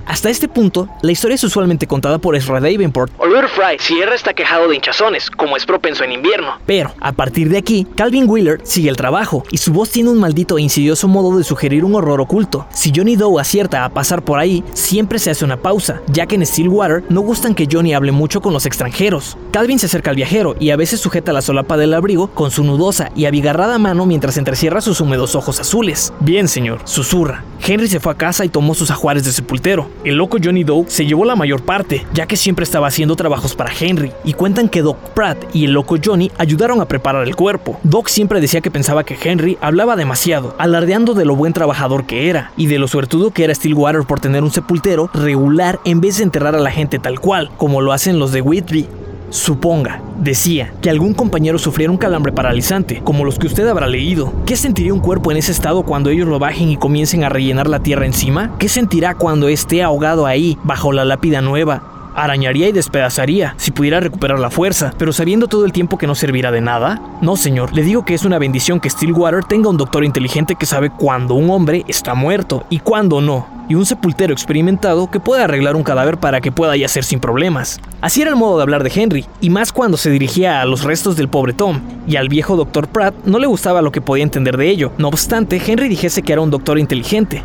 Hasta 0.07 0.31
este 0.31 0.47
punto, 0.47 0.89
la 1.03 1.11
historia 1.11 1.35
es 1.35 1.43
usualmente 1.43 1.89
contada 1.89 2.19
por 2.19 2.37
Ezra 2.37 2.61
Davenport. 2.61 3.13
Oliver 3.19 3.49
Fry 3.49 3.77
Sierra 3.81 4.15
está 4.15 4.35
quejado 4.35 4.69
de 4.69 4.77
hinchazones, 4.77 5.29
como 5.31 5.57
es 5.57 5.67
propenso 5.67 6.05
en 6.05 6.13
invierno. 6.13 6.59
Pero, 6.65 6.93
a 7.01 7.11
partir 7.11 7.49
de 7.49 7.59
aquí, 7.59 7.87
Calvin 7.97 8.29
Wheeler 8.29 8.61
sigue 8.63 8.89
el 8.89 8.97
trabajo, 8.97 9.45
y 9.51 9.59
su 9.59 9.73
voz 9.73 9.91
tiene 9.91 10.11
un 10.11 10.21
maldito 10.21 10.59
e 10.59 10.63
insidioso 10.63 11.09
modo 11.09 11.37
de 11.37 11.43
sugerir 11.43 11.85
un 11.85 11.97
horror 11.97 12.21
oculto. 12.21 12.67
Si 12.71 12.93
Johnny 12.95 13.17
Doe 13.17 13.41
acierta 13.41 13.85
a 13.85 13.89
pasar 13.89 14.23
por 14.23 14.39
ahí, 14.39 14.63
siempre 14.75 15.19
se 15.19 15.31
hace 15.31 15.45
una 15.45 15.57
pausa, 15.57 16.01
ya 16.07 16.27
que 16.27 16.37
en 16.37 16.47
Stillwater 16.47 17.03
no 17.09 17.21
gustan 17.23 17.57
que 17.57 17.69
Johnny 17.71 17.93
hable 17.93 18.13
mucho 18.13 18.41
con 18.41 18.53
los 18.53 18.65
extranjeros. 18.65 19.37
Calvin 19.51 19.81
se 19.81 19.87
acerca 19.87 20.11
al 20.11 20.17
viajero 20.17 20.55
y 20.61 20.71
a 20.71 20.77
veces 20.77 21.01
sujeta 21.01 21.33
la 21.33 21.43
solapa 21.43 21.77
del 21.77 21.95
abrigo 21.95 22.29
con 22.29 22.53
su 22.53 22.63
nudosa 22.63 23.11
y 23.17 23.25
abigarrada 23.25 23.79
mano 23.79 24.07
mientras 24.07 24.37
entrecierra 24.37 24.81
sus 24.81 25.01
húmedos 25.01 25.35
ojos 25.35 25.59
azules. 25.59 26.13
Bien, 26.21 26.47
señor, 26.47 26.81
susurra. 26.85 27.43
Henry 27.61 27.89
se 27.89 27.99
fue 27.99 28.13
a 28.13 28.17
casa 28.17 28.45
y 28.45 28.49
tomó 28.49 28.75
sus 28.75 28.91
ajuares 28.93 29.25
de 29.25 29.33
sepultero. 29.33 29.89
El 30.05 30.17
loco 30.17 30.39
Johnny 30.43 30.65
Doe 30.65 30.85
se 30.89 31.07
llevó 31.07 31.25
la 31.25 31.37
mayor 31.37 31.63
parte, 31.63 32.07
ya 32.13 32.27
que 32.27 32.37
siempre 32.37 32.63
estaba 32.65 32.87
haciendo 32.87 33.17
trabajos 33.17 33.55
para 33.55 33.73
Henry, 33.79 34.13
y 34.25 34.35
cuentan 34.35 34.69
que 34.69 34.83
Doc 34.83 34.99
Pratt 35.15 35.39
y 35.53 35.65
el 35.65 35.73
loco 35.73 35.97
Johnny 36.03 36.31
ayudaron 36.39 36.81
a 36.81 36.87
preparar 36.87 37.27
el 37.27 37.35
cuerpo. 37.35 37.81
Doc 37.83 38.09
siempre 38.09 38.41
decía 38.41 38.61
que 38.61 38.71
pensaba 38.71 39.05
que 39.05 39.19
Henry 39.21 39.59
hablaba 39.61 39.97
demasiado, 39.97 40.55
alardeando 40.59 41.15
de 41.15 41.25
lo 41.25 41.35
buen 41.35 41.53
trabajador 41.53 42.07
que 42.07 42.29
era, 42.29 42.53
y 42.57 42.67
de 42.67 42.79
lo 42.79 42.89
suertudo 42.89 43.31
que 43.31 43.45
era 43.45 43.55
Stillwater 43.55 44.03
por 44.03 44.21
tener 44.21 44.45
un 44.45 44.51
sepultero 44.51 45.11
regular 45.13 45.81
en 45.85 46.01
vez 46.01 46.19
de 46.19 46.25
enterrar 46.25 46.55
a 46.55 46.61
la 46.61 46.71
gente 46.71 46.99
tal 46.99 47.19
cual, 47.19 47.51
como 47.57 47.81
lo 47.81 47.93
hacen 47.93 48.19
los 48.19 48.33
de 48.33 48.43
Whitby. 48.43 48.87
Suponga, 49.31 50.01
decía, 50.19 50.73
que 50.81 50.91
algún 50.91 51.15
compañero 51.15 51.59
sufriera 51.59 51.91
un 51.91 51.99
calambre 51.99 52.33
paralizante, 52.33 53.01
como 53.03 53.25
los 53.25 53.39
que 53.39 53.47
usted 53.47 53.67
habrá 53.67 53.87
leído. 53.87 54.33
¿Qué 54.47 54.57
sentiría 54.57 54.95
un 54.95 55.01
cuerpo 55.01 55.31
en 55.31 55.37
ese 55.37 55.53
estado 55.53 55.83
cuando 55.83 56.11
ellos 56.11 56.29
lo 56.29 56.39
bajen 56.39 56.69
y 56.69 56.77
comiencen 56.77 57.25
a 57.25 57.29
rellenar 57.29 57.69
la 57.69 57.81
tierra 57.81 58.07
encima? 58.07 58.57
¿Qué 58.59 58.69
sentirá 58.69 59.15
cuando 59.15 59.49
esté 59.49 59.83
ahogado 59.83 60.27
ahí, 60.27 60.59
bajo 60.65 60.93
la 60.93 61.05
lápida 61.05 61.41
nueva? 61.41 61.96
Arañaría 62.17 62.69
y 62.69 62.73
despedazaría 62.73 63.55
si 63.59 63.71
pudiera 63.71 64.01
recuperar 64.01 64.39
la 64.39 64.51
fuerza, 64.51 64.93
pero 64.99 65.13
sabiendo 65.13 65.47
todo 65.47 65.65
el 65.65 65.73
tiempo 65.73 65.99
que 65.99 66.07
no 66.07 66.15
servirá 66.15 66.51
de 66.51 66.61
nada. 66.61 67.01
No, 67.21 67.37
señor, 67.37 67.73
le 67.75 67.83
digo 67.83 68.05
que 68.05 68.15
es 68.15 68.25
una 68.25 68.39
bendición 68.39 68.81
que 68.81 68.91
Stillwater 68.91 69.45
tenga 69.45 69.69
un 69.69 69.77
doctor 69.77 70.05
inteligente 70.05 70.57
que 70.57 70.67
sabe 70.67 70.91
cuándo 70.91 71.35
un 71.35 71.51
hombre 71.51 71.85
está 71.89 72.15
muerto 72.15 72.65
y 72.71 72.81
cuándo 72.81 73.21
no, 73.21 73.47
y 73.69 73.75
un 73.75 73.87
sepultero 73.87 74.33
experimentado 74.33 75.11
que 75.11 75.21
pueda 75.21 75.45
arreglar 75.45 75.77
un 75.77 75.83
cadáver 75.83 76.19
para 76.19 76.41
que 76.41 76.53
pueda 76.53 76.77
yacer 76.77 77.05
sin 77.05 77.21
problemas. 77.21 77.81
Así 78.01 78.23
era 78.23 78.31
el 78.31 78.37
modo 78.37 78.57
de 78.57 78.63
hablar 78.63 78.83
de 78.83 78.93
Henry, 78.95 79.27
y 79.41 79.51
más 79.51 79.73
cuando 79.73 79.97
se 79.97 80.11
dirigía 80.11 80.61
a 80.61 80.65
los 80.65 80.85
restos 80.85 81.17
del 81.17 81.29
pobre 81.29 81.53
Tom, 81.53 81.81
y 82.07 82.17
al 82.17 82.29
viejo 82.29 82.57
doctor 82.57 82.89
Pratt 82.89 83.15
no 83.25 83.39
le 83.39 83.47
gustaba 83.47 83.83
lo 83.83 83.93
que 83.93 84.01
podía 84.01 84.25
entender 84.25 84.57
de 84.57 84.69
ello. 84.69 84.93
No 84.99 85.09
obstante, 85.09 85.61
Henry 85.65 85.89
dijese 85.89 86.23
que 86.23 86.33
era 86.33 86.43
un 86.43 86.51
doctor 86.51 86.79
inteligente, 86.79 87.43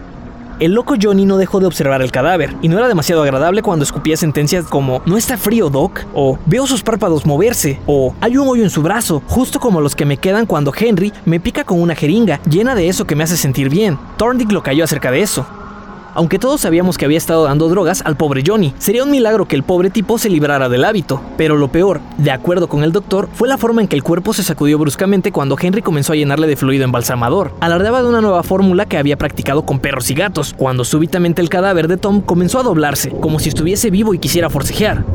el 0.62 0.74
loco 0.74 0.94
Johnny 1.02 1.26
no 1.26 1.38
dejó 1.38 1.60
de 1.60 1.66
observar 1.66 2.04
el 2.04 2.12
cadáver, 2.12 2.56
y 2.62 2.68
no 2.68 2.78
era 2.78 2.88
demasiado 2.88 3.24
agradable 3.24 3.64
cuando 3.64 3.84
escupía 3.84 4.16
sentencias 4.16 4.66
como 4.66 5.02
¿No 5.08 5.18
está 5.18 5.36
frío, 5.36 5.70
Doc? 5.72 6.06
o 6.14 6.38
Veo 6.46 6.68
sus 6.68 6.84
párpados 6.84 7.26
moverse, 7.26 7.80
o 7.88 8.14
Hay 8.22 8.38
un 8.38 8.48
hoyo 8.48 8.64
en 8.64 8.70
su 8.70 8.84
brazo, 8.84 9.24
justo 9.28 9.60
como 9.60 9.82
los 9.82 9.96
que 9.96 10.06
me 10.06 10.18
quedan 10.18 10.46
cuando 10.46 10.72
Henry 10.78 11.12
me 11.26 11.40
pica 11.40 11.64
con 11.64 11.82
una 11.82 11.96
jeringa, 11.96 12.40
llena 12.48 12.76
de 12.76 12.88
eso 12.88 13.06
que 13.06 13.16
me 13.16 13.24
hace 13.24 13.38
sentir 13.38 13.70
bien. 13.70 13.98
Thorndick 14.18 14.52
lo 14.52 14.62
cayó 14.62 14.84
acerca 14.84 15.10
de 15.10 15.22
eso. 15.22 15.48
Aunque 16.14 16.40
todos 16.40 16.62
sabíamos 16.62 16.98
que 16.98 17.06
había 17.06 17.18
estado 17.18 17.46
dando 17.46 17.70
drogas 17.70 18.02
al 18.06 18.18
pobre 18.18 18.44
Johnny, 18.46 18.74
sería 18.78 19.04
un 19.04 19.12
milagro 19.12 19.48
que 19.48 19.56
el 19.56 19.64
pobre 19.64 19.90
tipo 19.90 20.18
se 20.18 20.30
librara 20.30 20.68
del 20.68 20.84
hábito. 20.84 21.22
Pero 21.38 21.56
lo 21.56 21.72
peor, 21.72 22.02
de 22.18 22.32
acuerdo 22.32 22.68
con 22.68 22.84
el 22.84 22.92
doctor, 22.92 23.30
fue 23.34 23.48
la 23.48 23.58
forma 23.58 23.82
en 23.82 23.88
que 23.88 23.96
el 23.96 24.04
cuerpo 24.04 24.34
se 24.34 24.44
sacudió 24.44 24.78
bruscamente 24.78 25.32
cuando 25.32 25.58
Henry 25.60 25.82
comenzó 25.82 26.14
a 26.14 26.18
llenarle 26.18 26.48
de 26.48 26.58
fluido 26.58 26.84
embalsamador. 26.84 27.54
Alardeaba 27.62 28.02
de 28.02 28.10
una 28.10 28.22
nueva 28.22 28.44
fórmula 28.44 28.86
que 28.86 28.98
había 28.98 29.18
practicado 29.18 29.66
con 29.66 29.80
perros 29.80 30.10
y 30.12 30.14
gatos, 30.14 30.54
cuando 30.58 30.84
súbitamente 30.84 31.42
el 31.42 31.50
cadáver 31.50 31.88
de 31.88 31.98
Tom 31.98 32.22
comenzó 32.22 32.60
a 32.60 32.64
doblarse, 32.64 33.12
como 33.12 33.40
si 33.40 33.50
estuviese 33.50 33.90
vivo 33.90 34.14
y 34.14 34.20
quisiera 34.20 34.50
forcejear. 34.50 35.06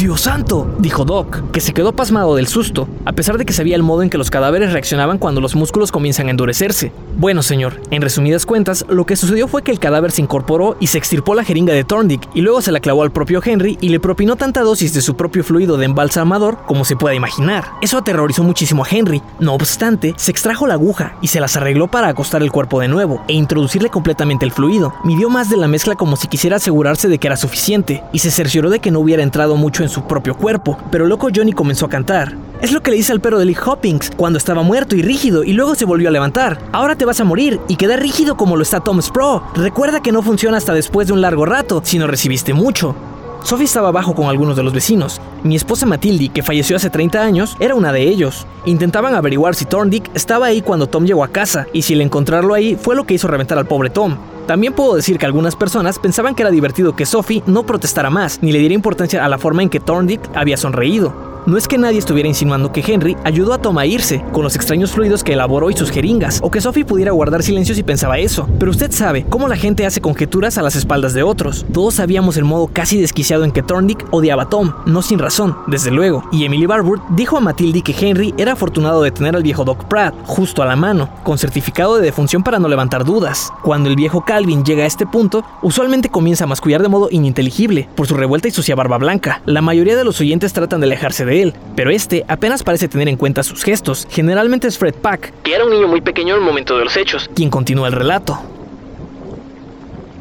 Dios 0.00 0.22
santo, 0.22 0.66
dijo 0.78 1.04
Doc, 1.04 1.50
que 1.50 1.60
se 1.60 1.74
quedó 1.74 1.92
pasmado 1.92 2.34
del 2.34 2.46
susto, 2.46 2.88
a 3.04 3.12
pesar 3.12 3.36
de 3.36 3.44
que 3.44 3.52
sabía 3.52 3.76
el 3.76 3.82
modo 3.82 4.02
en 4.02 4.08
que 4.08 4.16
los 4.16 4.30
cadáveres 4.30 4.72
reaccionaban 4.72 5.18
cuando 5.18 5.42
los 5.42 5.54
músculos 5.54 5.92
comienzan 5.92 6.28
a 6.28 6.30
endurecerse. 6.30 6.90
Bueno, 7.18 7.42
señor, 7.42 7.82
en 7.90 8.00
resumidas 8.00 8.46
cuentas, 8.46 8.86
lo 8.88 9.04
que 9.04 9.14
sucedió 9.14 9.46
fue 9.46 9.62
que 9.62 9.70
el 9.70 9.78
cadáver 9.78 10.10
se 10.10 10.22
incorporó 10.22 10.78
y 10.80 10.86
se 10.86 10.96
extirpó 10.96 11.34
la 11.34 11.44
jeringa 11.44 11.74
de 11.74 11.84
Thorndick 11.84 12.30
y 12.32 12.40
luego 12.40 12.62
se 12.62 12.72
la 12.72 12.80
clavó 12.80 13.02
al 13.02 13.12
propio 13.12 13.42
Henry 13.44 13.76
y 13.82 13.90
le 13.90 14.00
propinó 14.00 14.36
tanta 14.36 14.62
dosis 14.62 14.94
de 14.94 15.02
su 15.02 15.16
propio 15.16 15.44
fluido 15.44 15.76
de 15.76 15.84
embalsamador 15.84 16.60
como 16.64 16.86
se 16.86 16.96
pueda 16.96 17.14
imaginar. 17.14 17.66
Eso 17.82 17.98
aterrorizó 17.98 18.42
muchísimo 18.42 18.84
a 18.84 18.88
Henry. 18.90 19.20
No 19.38 19.52
obstante, 19.52 20.14
se 20.16 20.30
extrajo 20.30 20.66
la 20.66 20.74
aguja 20.74 21.16
y 21.20 21.28
se 21.28 21.40
las 21.40 21.58
arregló 21.58 21.88
para 21.88 22.08
acostar 22.08 22.42
el 22.42 22.50
cuerpo 22.50 22.80
de 22.80 22.88
nuevo 22.88 23.22
e 23.28 23.34
introducirle 23.34 23.90
completamente 23.90 24.46
el 24.46 24.52
fluido. 24.52 24.94
Midió 25.04 25.28
más 25.28 25.50
de 25.50 25.58
la 25.58 25.68
mezcla 25.68 25.94
como 25.94 26.16
si 26.16 26.26
quisiera 26.26 26.56
asegurarse 26.56 27.08
de 27.08 27.18
que 27.18 27.26
era 27.26 27.36
suficiente 27.36 28.02
y 28.14 28.20
se 28.20 28.30
cercioró 28.30 28.70
de 28.70 28.80
que 28.80 28.90
no 28.90 29.00
hubiera 29.00 29.22
entrado 29.22 29.56
mucho 29.56 29.82
en 29.82 29.89
su 29.90 30.04
propio 30.04 30.36
cuerpo, 30.36 30.78
pero 30.90 31.06
loco 31.06 31.28
Johnny 31.34 31.52
comenzó 31.52 31.86
a 31.86 31.90
cantar. 31.90 32.34
Es 32.62 32.72
lo 32.72 32.82
que 32.82 32.90
le 32.90 32.96
dice 32.96 33.12
al 33.12 33.20
perro 33.20 33.38
de 33.38 33.44
Lee 33.44 33.56
Hoppings 33.64 34.10
cuando 34.16 34.38
estaba 34.38 34.62
muerto 34.62 34.96
y 34.96 35.02
rígido 35.02 35.44
y 35.44 35.52
luego 35.52 35.74
se 35.74 35.84
volvió 35.84 36.08
a 36.08 36.12
levantar. 36.12 36.58
Ahora 36.72 36.96
te 36.96 37.04
vas 37.04 37.20
a 37.20 37.24
morir 37.24 37.60
y 37.68 37.76
quedar 37.76 38.00
rígido 38.00 38.36
como 38.36 38.56
lo 38.56 38.62
está 38.62 38.80
Tom 38.80 39.00
Spro. 39.02 39.42
Recuerda 39.54 40.00
que 40.00 40.12
no 40.12 40.22
funciona 40.22 40.56
hasta 40.56 40.72
después 40.72 41.08
de 41.08 41.12
un 41.12 41.20
largo 41.20 41.44
rato, 41.44 41.82
si 41.84 41.98
no 41.98 42.06
recibiste 42.06 42.54
mucho. 42.54 42.94
Sophie 43.42 43.64
estaba 43.64 43.88
abajo 43.88 44.14
con 44.14 44.26
algunos 44.26 44.56
de 44.56 44.62
los 44.62 44.74
vecinos. 44.74 45.20
Mi 45.42 45.56
esposa 45.56 45.86
Matilde, 45.86 46.28
que 46.28 46.42
falleció 46.42 46.76
hace 46.76 46.90
30 46.90 47.22
años, 47.22 47.56
era 47.58 47.74
una 47.74 47.92
de 47.92 48.02
ellos. 48.02 48.46
Intentaban 48.66 49.14
averiguar 49.14 49.54
si 49.54 49.64
Thorndick 49.64 50.10
estaba 50.14 50.46
ahí 50.46 50.60
cuando 50.60 50.88
Tom 50.88 51.04
llegó 51.04 51.24
a 51.24 51.28
casa, 51.28 51.66
y 51.72 51.82
si 51.82 51.94
el 51.94 52.02
encontrarlo 52.02 52.52
ahí 52.52 52.76
fue 52.76 52.94
lo 52.94 53.04
que 53.04 53.14
hizo 53.14 53.28
reventar 53.28 53.56
al 53.56 53.66
pobre 53.66 53.88
Tom. 53.88 54.18
También 54.50 54.72
puedo 54.72 54.96
decir 54.96 55.16
que 55.16 55.26
algunas 55.26 55.54
personas 55.54 56.00
pensaban 56.00 56.34
que 56.34 56.42
era 56.42 56.50
divertido 56.50 56.96
que 56.96 57.06
Sophie 57.06 57.44
no 57.46 57.64
protestara 57.64 58.10
más, 58.10 58.42
ni 58.42 58.50
le 58.50 58.58
diera 58.58 58.74
importancia 58.74 59.24
a 59.24 59.28
la 59.28 59.38
forma 59.38 59.62
en 59.62 59.68
que 59.68 59.78
Thorndick 59.78 60.20
había 60.34 60.56
sonreído. 60.56 61.30
No 61.46 61.56
es 61.56 61.66
que 61.66 61.78
nadie 61.78 61.98
estuviera 61.98 62.28
insinuando 62.28 62.70
que 62.70 62.84
Henry 62.86 63.16
ayudó 63.24 63.54
a 63.54 63.62
Tom 63.62 63.78
a 63.78 63.86
irse 63.86 64.22
con 64.30 64.44
los 64.44 64.56
extraños 64.56 64.92
fluidos 64.92 65.24
que 65.24 65.32
elaboró 65.32 65.70
y 65.70 65.76
sus 65.76 65.90
jeringas, 65.90 66.38
o 66.42 66.50
que 66.50 66.60
Sophie 66.60 66.84
pudiera 66.84 67.12
guardar 67.12 67.42
silencio 67.42 67.74
si 67.74 67.82
pensaba 67.82 68.18
eso. 68.18 68.46
Pero 68.58 68.70
usted 68.70 68.92
sabe 68.92 69.24
cómo 69.24 69.48
la 69.48 69.56
gente 69.56 69.86
hace 69.86 70.02
conjeturas 70.02 70.58
a 70.58 70.62
las 70.62 70.76
espaldas 70.76 71.14
de 71.14 71.22
otros. 71.22 71.64
Todos 71.72 71.94
sabíamos 71.94 72.36
el 72.36 72.44
modo 72.44 72.68
casi 72.70 73.00
desquiciado 73.00 73.44
en 73.44 73.52
que 73.52 73.62
Thorndick 73.62 74.06
odiaba 74.10 74.42
a 74.42 74.48
Tom, 74.50 74.74
no 74.84 75.00
sin 75.00 75.18
razón, 75.18 75.56
desde 75.66 75.90
luego. 75.90 76.24
Y 76.30 76.44
Emily 76.44 76.66
Barbour 76.66 77.00
dijo 77.16 77.38
a 77.38 77.40
Matilde 77.40 77.82
que 77.82 77.96
Henry 77.98 78.34
era 78.36 78.52
afortunado 78.52 79.02
de 79.02 79.10
tener 79.10 79.34
al 79.34 79.42
viejo 79.42 79.64
Doc 79.64 79.86
Pratt 79.86 80.14
justo 80.26 80.62
a 80.62 80.66
la 80.66 80.76
mano, 80.76 81.08
con 81.22 81.38
certificado 81.38 81.96
de 81.96 82.02
defunción 82.02 82.42
para 82.42 82.58
no 82.58 82.68
levantar 82.68 83.04
dudas. 83.04 83.50
Cuando 83.62 83.88
el 83.88 83.96
viejo 83.96 84.26
Calvin 84.40 84.64
llega 84.64 84.84
a 84.84 84.86
este 84.86 85.04
punto, 85.04 85.44
usualmente 85.60 86.08
comienza 86.08 86.44
a 86.44 86.46
mascullar 86.46 86.80
de 86.80 86.88
modo 86.88 87.08
ininteligible 87.10 87.90
por 87.94 88.06
su 88.06 88.14
revuelta 88.14 88.48
y 88.48 88.50
sucia 88.50 88.74
barba 88.74 88.96
blanca. 88.96 89.42
La 89.44 89.60
mayoría 89.60 89.96
de 89.96 90.04
los 90.04 90.18
oyentes 90.18 90.54
tratan 90.54 90.80
de 90.80 90.86
alejarse 90.86 91.26
de 91.26 91.42
él, 91.42 91.54
pero 91.76 91.90
este 91.90 92.24
apenas 92.26 92.62
parece 92.62 92.88
tener 92.88 93.08
en 93.08 93.18
cuenta 93.18 93.42
sus 93.42 93.62
gestos. 93.62 94.08
Generalmente 94.08 94.66
es 94.66 94.78
Fred 94.78 94.94
Pack, 94.94 95.34
que 95.42 95.54
era 95.54 95.66
un 95.66 95.70
niño 95.72 95.88
muy 95.88 96.00
pequeño 96.00 96.36
en 96.36 96.40
el 96.40 96.46
momento 96.46 96.78
de 96.78 96.84
los 96.84 96.96
hechos, 96.96 97.28
quien 97.34 97.50
continúa 97.50 97.88
el 97.88 97.92
relato. 97.92 98.38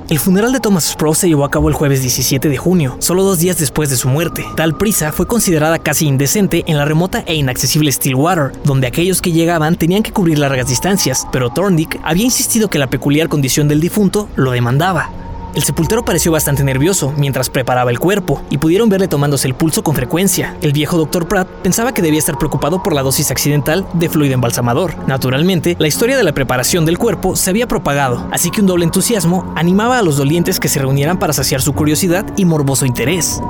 El 0.09 0.17
funeral 0.17 0.51
de 0.51 0.59
Thomas 0.59 0.85
Sprouse 0.85 1.19
se 1.19 1.27
llevó 1.27 1.45
a 1.45 1.51
cabo 1.51 1.69
el 1.69 1.75
jueves 1.75 2.01
17 2.01 2.49
de 2.49 2.57
junio, 2.57 2.97
solo 2.97 3.23
dos 3.23 3.37
días 3.37 3.59
después 3.59 3.91
de 3.91 3.95
su 3.95 4.07
muerte. 4.07 4.43
Tal 4.55 4.75
prisa 4.75 5.11
fue 5.11 5.27
considerada 5.27 5.77
casi 5.77 6.07
indecente 6.07 6.63
en 6.65 6.77
la 6.77 6.85
remota 6.85 7.23
e 7.27 7.35
inaccesible 7.35 7.91
Stillwater, 7.91 8.51
donde 8.63 8.87
aquellos 8.87 9.21
que 9.21 9.31
llegaban 9.31 9.75
tenían 9.75 10.01
que 10.01 10.11
cubrir 10.11 10.39
largas 10.39 10.67
distancias, 10.67 11.27
pero 11.31 11.51
Thorndick 11.51 11.99
había 12.03 12.25
insistido 12.25 12.71
que 12.71 12.79
la 12.79 12.87
peculiar 12.87 13.29
condición 13.29 13.67
del 13.67 13.81
difunto 13.81 14.27
lo 14.35 14.49
demandaba. 14.49 15.11
El 15.55 15.63
sepultero 15.63 16.05
pareció 16.05 16.31
bastante 16.31 16.63
nervioso 16.63 17.13
mientras 17.17 17.49
preparaba 17.49 17.89
el 17.89 17.99
cuerpo 17.99 18.41
y 18.49 18.59
pudieron 18.59 18.87
verle 18.87 19.07
tomándose 19.07 19.47
el 19.47 19.55
pulso 19.55 19.83
con 19.83 19.95
frecuencia. 19.95 20.55
El 20.61 20.73
viejo 20.73 20.97
Dr. 20.97 21.27
Pratt 21.27 21.47
pensaba 21.63 21.93
que 21.93 22.01
debía 22.01 22.19
estar 22.19 22.37
preocupado 22.37 22.83
por 22.83 22.93
la 22.93 23.01
dosis 23.01 23.31
accidental 23.31 23.87
de 23.93 24.09
fluido 24.09 24.35
embalsamador. 24.35 24.95
Naturalmente, 25.07 25.75
la 25.79 25.87
historia 25.87 26.17
de 26.17 26.23
la 26.23 26.33
preparación 26.33 26.85
del 26.85 26.99
cuerpo 26.99 27.35
se 27.35 27.49
había 27.49 27.67
propagado, 27.67 28.27
así 28.31 28.51
que 28.51 28.61
un 28.61 28.67
doble 28.67 28.85
entusiasmo 28.85 29.51
animaba 29.55 29.97
a 29.97 30.03
los 30.03 30.17
dolientes 30.17 30.59
que 30.59 30.67
se 30.67 30.79
reunieran 30.79 31.17
para 31.17 31.33
saciar 31.33 31.61
su 31.61 31.73
curiosidad 31.73 32.25
y 32.37 32.45
morboso 32.45 32.85
interés. 32.85 33.41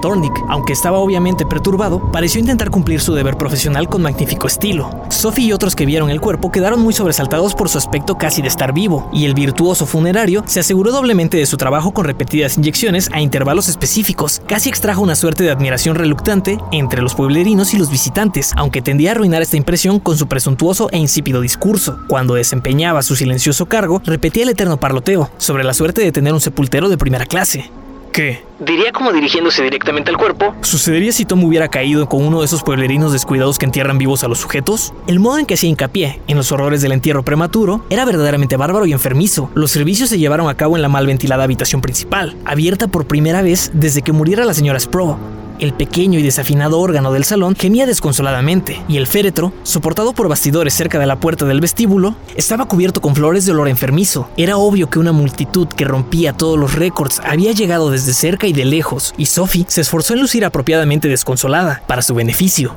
Thornick, 0.00 0.32
aunque 0.48 0.72
estaba 0.72 0.98
obviamente 0.98 1.46
perturbado, 1.46 2.10
pareció 2.10 2.40
intentar 2.40 2.70
cumplir 2.70 3.00
su 3.00 3.14
deber 3.14 3.36
profesional 3.36 3.88
con 3.88 4.02
magnífico 4.02 4.46
estilo. 4.46 4.90
Sophie 5.08 5.46
y 5.46 5.52
otros 5.52 5.76
que 5.76 5.86
vieron 5.86 6.10
el 6.10 6.20
cuerpo 6.20 6.50
quedaron 6.50 6.80
muy 6.80 6.92
sobresaltados 6.92 7.54
por 7.54 7.68
su 7.68 7.78
aspecto 7.78 8.18
casi 8.18 8.42
de 8.42 8.48
estar 8.48 8.72
vivo, 8.72 9.08
y 9.12 9.24
el 9.24 9.34
virtuoso 9.34 9.86
funerario 9.86 10.42
se 10.46 10.60
aseguró 10.60 10.92
doblemente 10.92 11.36
de 11.36 11.46
su 11.46 11.56
trabajo 11.56 11.92
con 11.92 12.04
repetidas 12.04 12.56
inyecciones 12.56 13.10
a 13.12 13.20
intervalos 13.20 13.68
específicos. 13.68 14.42
Casi 14.46 14.68
extrajo 14.68 15.02
una 15.02 15.16
suerte 15.16 15.44
de 15.44 15.50
admiración 15.50 15.96
reluctante 15.96 16.58
entre 16.72 17.02
los 17.02 17.14
pueblerinos 17.14 17.74
y 17.74 17.78
los 17.78 17.90
visitantes, 17.90 18.52
aunque 18.56 18.82
tendía 18.82 19.10
a 19.10 19.12
arruinar 19.12 19.42
esta 19.42 19.56
impresión 19.56 20.00
con 20.00 20.16
su 20.16 20.26
presuntuoso 20.26 20.88
e 20.92 20.98
insípido 20.98 21.40
discurso. 21.40 21.98
Cuando 22.08 22.34
desempeñaba 22.34 23.02
su 23.02 23.16
silencioso 23.16 23.66
cargo, 23.66 24.00
repetía 24.04 24.44
el 24.44 24.50
eterno 24.50 24.78
parloteo 24.78 25.30
sobre 25.38 25.64
la 25.64 25.74
suerte 25.74 26.02
de 26.02 26.12
tener 26.12 26.32
un 26.32 26.40
sepultero 26.40 26.88
de 26.88 26.98
primera 26.98 27.26
clase. 27.26 27.70
¿Qué? 28.12 28.42
Diría 28.58 28.92
como 28.92 29.12
dirigiéndose 29.12 29.62
directamente 29.62 30.10
al 30.10 30.18
cuerpo. 30.18 30.54
¿Sucedería 30.62 31.12
si 31.12 31.24
Tom 31.24 31.44
hubiera 31.44 31.68
caído 31.68 32.08
con 32.08 32.24
uno 32.24 32.40
de 32.40 32.46
esos 32.46 32.62
pueblerinos 32.62 33.12
descuidados 33.12 33.58
que 33.58 33.66
entierran 33.66 33.98
vivos 33.98 34.24
a 34.24 34.28
los 34.28 34.38
sujetos? 34.38 34.92
El 35.06 35.20
modo 35.20 35.38
en 35.38 35.46
que 35.46 35.54
hacía 35.54 35.70
hincapié 35.70 36.20
en 36.26 36.36
los 36.36 36.52
horrores 36.52 36.82
del 36.82 36.92
entierro 36.92 37.22
prematuro 37.22 37.84
era 37.88 38.04
verdaderamente 38.04 38.56
bárbaro 38.56 38.86
y 38.86 38.92
enfermizo. 38.92 39.50
Los 39.54 39.70
servicios 39.70 40.08
se 40.08 40.18
llevaron 40.18 40.48
a 40.48 40.56
cabo 40.56 40.76
en 40.76 40.82
la 40.82 40.88
mal 40.88 41.06
ventilada 41.06 41.44
habitación 41.44 41.80
principal, 41.80 42.36
abierta 42.44 42.88
por 42.88 43.06
primera 43.06 43.42
vez 43.42 43.70
desde 43.74 44.02
que 44.02 44.12
muriera 44.12 44.44
la 44.44 44.54
señora 44.54 44.80
Spro. 44.80 45.39
El 45.60 45.74
pequeño 45.74 46.18
y 46.18 46.22
desafinado 46.22 46.80
órgano 46.80 47.12
del 47.12 47.24
salón 47.24 47.54
gemía 47.54 47.84
desconsoladamente, 47.84 48.82
y 48.88 48.96
el 48.96 49.06
féretro, 49.06 49.52
soportado 49.62 50.14
por 50.14 50.26
bastidores 50.26 50.72
cerca 50.72 50.98
de 50.98 51.04
la 51.04 51.20
puerta 51.20 51.44
del 51.44 51.60
vestíbulo, 51.60 52.16
estaba 52.34 52.64
cubierto 52.64 53.02
con 53.02 53.14
flores 53.14 53.44
de 53.44 53.52
olor 53.52 53.68
enfermizo. 53.68 54.30
Era 54.38 54.56
obvio 54.56 54.88
que 54.88 54.98
una 54.98 55.12
multitud 55.12 55.68
que 55.68 55.84
rompía 55.84 56.32
todos 56.32 56.58
los 56.58 56.76
récords 56.76 57.20
había 57.26 57.52
llegado 57.52 57.90
desde 57.90 58.14
cerca 58.14 58.46
y 58.46 58.54
de 58.54 58.64
lejos, 58.64 59.12
y 59.18 59.26
Sophie 59.26 59.66
se 59.68 59.82
esforzó 59.82 60.14
en 60.14 60.20
lucir 60.20 60.46
apropiadamente 60.46 61.08
desconsolada, 61.08 61.82
para 61.86 62.00
su 62.00 62.14
beneficio. 62.14 62.74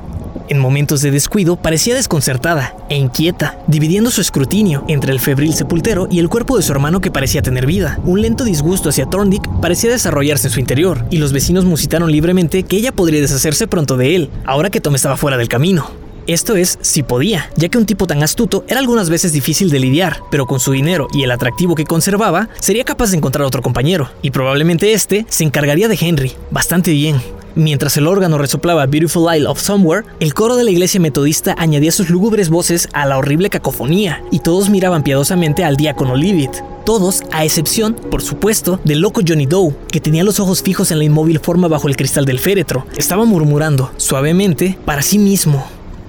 En 0.50 0.58
momentos 0.58 1.00
de 1.00 1.10
descuido 1.10 1.56
parecía 1.56 1.94
desconcertada 1.94 2.76
e 2.90 2.96
inquieta, 2.96 3.58
dividiendo 3.66 4.10
su 4.10 4.20
escrutinio 4.20 4.84
entre 4.88 5.10
el 5.10 5.20
febril 5.20 5.54
sepultero 5.54 6.06
y 6.10 6.18
el 6.18 6.28
cuerpo 6.28 6.58
de 6.58 6.62
su 6.62 6.70
hermano 6.70 7.00
que 7.00 7.10
parecía 7.10 7.40
tener 7.40 7.64
vida. 7.64 7.98
Un 8.04 8.20
lento 8.20 8.44
disgusto 8.44 8.90
hacia 8.90 9.06
Thorndick 9.06 9.48
parecía 9.62 9.90
desarrollarse 9.90 10.48
en 10.48 10.52
su 10.52 10.60
interior, 10.60 11.06
y 11.08 11.16
los 11.16 11.32
vecinos 11.32 11.64
musitaron 11.64 12.12
libremente 12.12 12.62
que 12.62 12.73
ella 12.76 12.92
podría 12.92 13.20
deshacerse 13.20 13.66
pronto 13.66 13.96
de 13.96 14.16
él, 14.16 14.30
ahora 14.44 14.70
que 14.70 14.80
Tom 14.80 14.94
estaba 14.94 15.16
fuera 15.16 15.36
del 15.36 15.48
camino. 15.48 15.90
Esto 16.26 16.56
es, 16.56 16.78
si 16.80 17.02
podía, 17.02 17.50
ya 17.56 17.68
que 17.68 17.76
un 17.76 17.84
tipo 17.84 18.06
tan 18.06 18.22
astuto 18.22 18.64
era 18.66 18.80
algunas 18.80 19.10
veces 19.10 19.32
difícil 19.32 19.68
de 19.68 19.78
lidiar, 19.78 20.20
pero 20.30 20.46
con 20.46 20.58
su 20.58 20.72
dinero 20.72 21.06
y 21.12 21.22
el 21.22 21.30
atractivo 21.30 21.74
que 21.74 21.84
conservaba, 21.84 22.48
sería 22.60 22.84
capaz 22.84 23.10
de 23.10 23.18
encontrar 23.18 23.46
otro 23.46 23.60
compañero, 23.60 24.10
y 24.22 24.30
probablemente 24.30 24.94
este 24.94 25.26
se 25.28 25.44
encargaría 25.44 25.86
de 25.86 25.98
Henry, 26.00 26.32
bastante 26.50 26.92
bien. 26.92 27.20
Mientras 27.56 27.96
el 27.96 28.08
órgano 28.08 28.36
resoplaba 28.36 28.86
Beautiful 28.86 29.32
Isle 29.32 29.46
of 29.46 29.60
Somewhere, 29.60 30.04
el 30.18 30.34
coro 30.34 30.56
de 30.56 30.64
la 30.64 30.72
iglesia 30.72 30.98
metodista 30.98 31.54
añadía 31.56 31.92
sus 31.92 32.10
lúgubres 32.10 32.48
voces 32.48 32.88
a 32.92 33.06
la 33.06 33.16
horrible 33.16 33.48
cacofonía, 33.48 34.24
y 34.32 34.40
todos 34.40 34.70
miraban 34.70 35.04
piadosamente 35.04 35.62
al 35.62 35.76
diácono 35.76 36.16
Livid. 36.16 36.50
Todos, 36.84 37.22
a 37.30 37.44
excepción, 37.44 37.94
por 37.94 38.22
supuesto, 38.22 38.80
del 38.82 39.00
loco 39.00 39.20
Johnny 39.26 39.46
Doe, 39.46 39.72
que 39.88 40.00
tenía 40.00 40.24
los 40.24 40.40
ojos 40.40 40.62
fijos 40.62 40.90
en 40.90 40.98
la 40.98 41.04
inmóvil 41.04 41.38
forma 41.38 41.68
bajo 41.68 41.86
el 41.86 41.96
cristal 41.96 42.24
del 42.24 42.40
féretro. 42.40 42.86
Estaba 42.96 43.24
murmurando, 43.24 43.92
suavemente, 43.98 44.76
para 44.84 45.02
sí 45.02 45.18
mismo. 45.18 45.64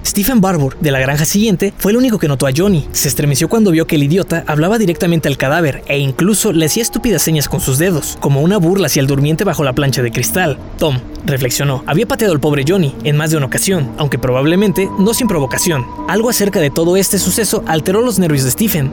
Stephen 0.06 0.40
Barbour, 0.40 0.78
de 0.78 0.92
la 0.92 1.00
granja 1.00 1.24
siguiente, 1.24 1.74
fue 1.78 1.90
el 1.90 1.98
único 1.98 2.20
que 2.20 2.28
notó 2.28 2.46
a 2.46 2.52
Johnny. 2.56 2.86
Se 2.92 3.08
estremeció 3.08 3.48
cuando 3.48 3.72
vio 3.72 3.88
que 3.88 3.96
el 3.96 4.04
idiota 4.04 4.44
hablaba 4.46 4.78
directamente 4.78 5.26
al 5.26 5.36
cadáver 5.36 5.82
e 5.88 5.98
incluso 5.98 6.52
le 6.52 6.66
hacía 6.66 6.84
estúpidas 6.84 7.22
señas 7.22 7.48
con 7.48 7.60
sus 7.60 7.76
dedos, 7.76 8.16
como 8.20 8.40
una 8.40 8.56
burla 8.56 8.86
hacia 8.86 9.00
el 9.00 9.08
durmiente 9.08 9.42
bajo 9.42 9.64
la 9.64 9.72
plancha 9.72 10.02
de 10.02 10.12
cristal. 10.12 10.58
Tom, 10.78 11.00
reflexionó, 11.24 11.82
había 11.86 12.06
pateado 12.06 12.32
al 12.32 12.38
pobre 12.38 12.64
Johnny 12.66 12.94
en 13.02 13.16
más 13.16 13.32
de 13.32 13.38
una 13.38 13.46
ocasión, 13.46 13.90
aunque 13.98 14.16
probablemente 14.16 14.88
no 14.96 15.12
sin 15.12 15.26
provocación. 15.26 15.84
Algo 16.06 16.30
acerca 16.30 16.60
de 16.60 16.70
todo 16.70 16.96
este 16.96 17.18
suceso 17.18 17.64
alteró 17.66 18.00
los 18.00 18.20
nervios 18.20 18.44
de 18.44 18.52
Stephen, 18.52 18.92